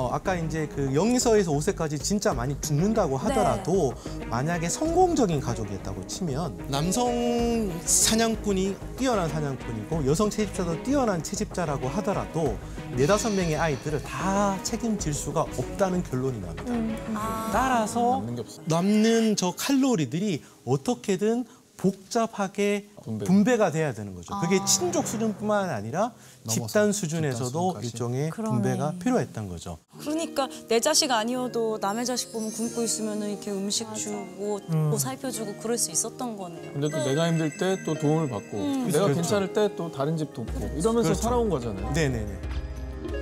[0.00, 3.92] 어, 아까 이제 그 0에서 5세까지 진짜 많이 죽는다고 하더라도
[4.30, 12.56] 만약에 성공적인 가족이었다고 치면 남성 사냥꾼이 뛰어난 사냥꾼이고 여성 채집자도 뛰어난 채집자라고 하더라도
[12.96, 17.50] 네다섯 명의 아이들을 다 책임질 수가 없다는 결론이 납니다.
[17.52, 18.62] 따라서 남는 게 없어.
[18.64, 21.44] 남는 저 칼로리들이 어떻게든
[21.80, 23.24] 복잡하게 분배.
[23.24, 24.38] 분배 가 돼야 되는 거죠.
[24.40, 26.12] 그게 친족 수준뿐만 아니라
[26.46, 27.86] 집단 수준에서도 수준까지.
[27.86, 28.50] 일종의 그러네.
[28.52, 29.78] 분배가 필요했던 거죠.
[29.98, 35.78] 그러니까 내 자식 아니어도 남의 자식 보면 굶고 있으면 이렇게 음식 주고 뭐 살펴주고 그럴
[35.78, 36.72] 수 있었던 거네요.
[36.74, 39.14] 근데 또 내가 힘들 때 또 도움을 받고 내가 그렇죠.
[39.14, 41.14] 괜찮을 때 또 다른 집 돕고 이러면서 그렇죠.
[41.14, 41.92] 살아온 거잖아요.
[41.92, 42.40] 네네네.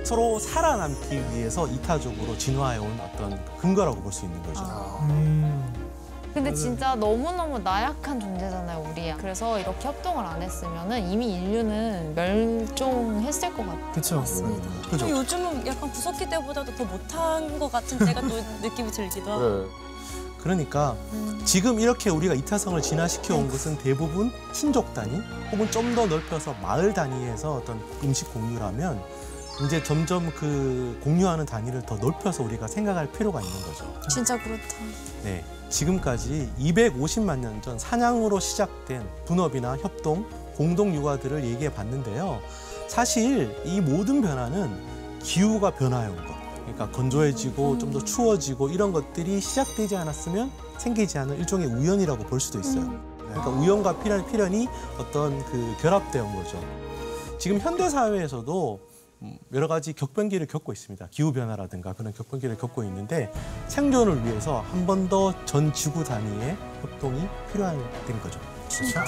[0.03, 4.61] 서로 살아남기 위해서 이타적으로 진화해온 어떤 근거라고 볼 수 있는 거죠.
[6.33, 9.13] 근데 진짜 너무너무 나약한 존재잖아요, 우리.
[9.17, 13.91] 그래서 이렇게 협동을 안 했으면 이미 인류는 멸종했을 것 같아요.
[13.91, 14.23] 그렇죠.
[14.89, 15.09] 그죠?
[15.09, 18.27] 요즘은 약간 구석기 때보다도 더 못한 것 같은 때가 또
[18.61, 19.39] 느낌이 들기도 하고.
[19.39, 19.67] 그래.
[20.39, 20.95] 그러니까
[21.43, 25.21] 지금 이렇게 우리가 이타성을 진화시켜 온 것은 대부분 친족 단위
[25.51, 29.01] 혹은 좀 더 넓혀서 마을 단위에서 어떤 음식 공유라면
[29.65, 33.93] 이제 점점 그 공유하는 단위를 더 넓혀서 우리가 생각할 필요가 있는 거죠.
[34.09, 34.63] 진짜 그렇다.
[35.23, 35.43] 네.
[35.69, 42.39] 지금까지 250만 년 전 사냥으로 시작된 분업이나 협동, 공동 육아들을 얘기해 봤는데요.
[42.87, 46.33] 사실 이 모든 변화는 기후가 변화해 온 것.
[46.61, 52.99] 그러니까 건조해지고 좀더 추워지고 이런 것들이 시작되지 않았으면 생기지 않은 일종의 우연이라고 볼 수도 있어요.
[53.17, 56.59] 그러니까 우연과 필연, 필연이 어떤 그 결합되어 온 거죠.
[57.37, 58.88] 지금 현대 사회에서도 음,
[59.53, 61.07] 여러 가지 격변기를 겪고 있습니다.
[61.11, 63.31] 기후 변화라든가 그런 격변기를 겪고 있는데
[63.67, 68.39] 생존을 위해서 한 번 더 전 지구 단위의 협동이 필요한 된 거죠.
[68.69, 69.03] 진짜.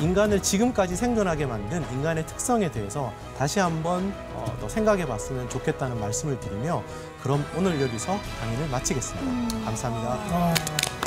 [0.00, 6.40] 인간을 지금까지 생존하게 만든 인간의 특성에 대해서 다시 한번 어, 더 생각해 봤으면 좋겠다는 말씀을
[6.40, 6.82] 드리며
[7.22, 9.64] 그럼 오늘 여기서 강의를 마치겠습니다.
[9.64, 10.99] 감사합니다.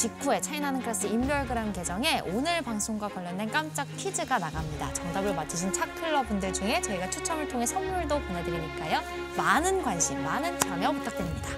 [0.00, 4.90] 직후에 차이나는 클래스 인별그램 계정에 오늘 방송과 관련된 깜짝 퀴즈가 나갑니다.
[4.94, 9.02] 정답을 맞히신 차클러 분들 중에 저희가 추첨을 통해 선물도 보내드리니까요.
[9.36, 11.50] 많은 관심, 많은 참여 부탁드립니다.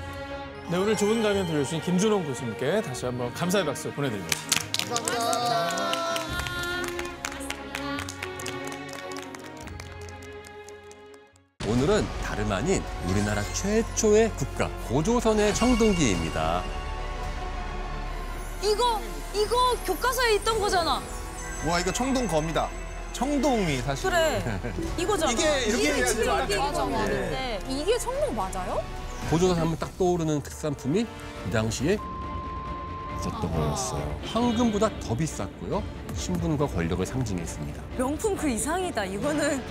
[0.68, 4.36] 네, 오늘 좋은 강연 들려주신 김준홍 교수님께 다시 한번 감사의 박수 보내드립니다.
[11.68, 16.81] 오늘은 다름 아닌 우리나라 최초의 국가 고조선의 청동기입니다.
[18.62, 19.00] 이거
[19.34, 21.02] 이거 교과서에 있던 거잖아.
[21.66, 22.68] 와 이거 청동 검이다.
[23.12, 24.10] 청동이 사실.
[24.10, 24.60] 그래.
[24.98, 25.32] 이거잖아.
[25.32, 26.24] 이게 이렇게 이게 해야지.
[26.56, 27.04] 맞아, 맞아.
[27.06, 27.12] 네.
[27.30, 27.60] 네.
[27.68, 28.80] 이게 청동 맞아요?
[29.30, 31.06] 고조선 하면 딱 떠오르는 특산품이
[31.44, 31.96] 그 당시에
[33.20, 34.20] 있었던 거였어요.
[34.32, 35.82] 황금보다 더 비쌌고요.
[36.14, 37.82] 신분과 권력을 상징했습니다.
[37.96, 39.04] 명품 그 이상이다.
[39.04, 39.62] 이거는.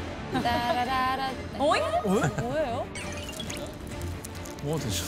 [1.60, 1.84] 어잉?
[2.04, 2.86] 뭐예요?
[4.64, 5.04] 뭐 되죠?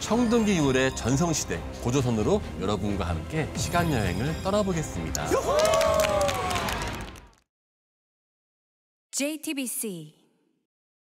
[0.00, 5.26] 청동기 이후의 전성시대 고조선으로 여러분과 함께 시간 여행을 떠나보겠습니다.
[9.12, 10.19] JTBC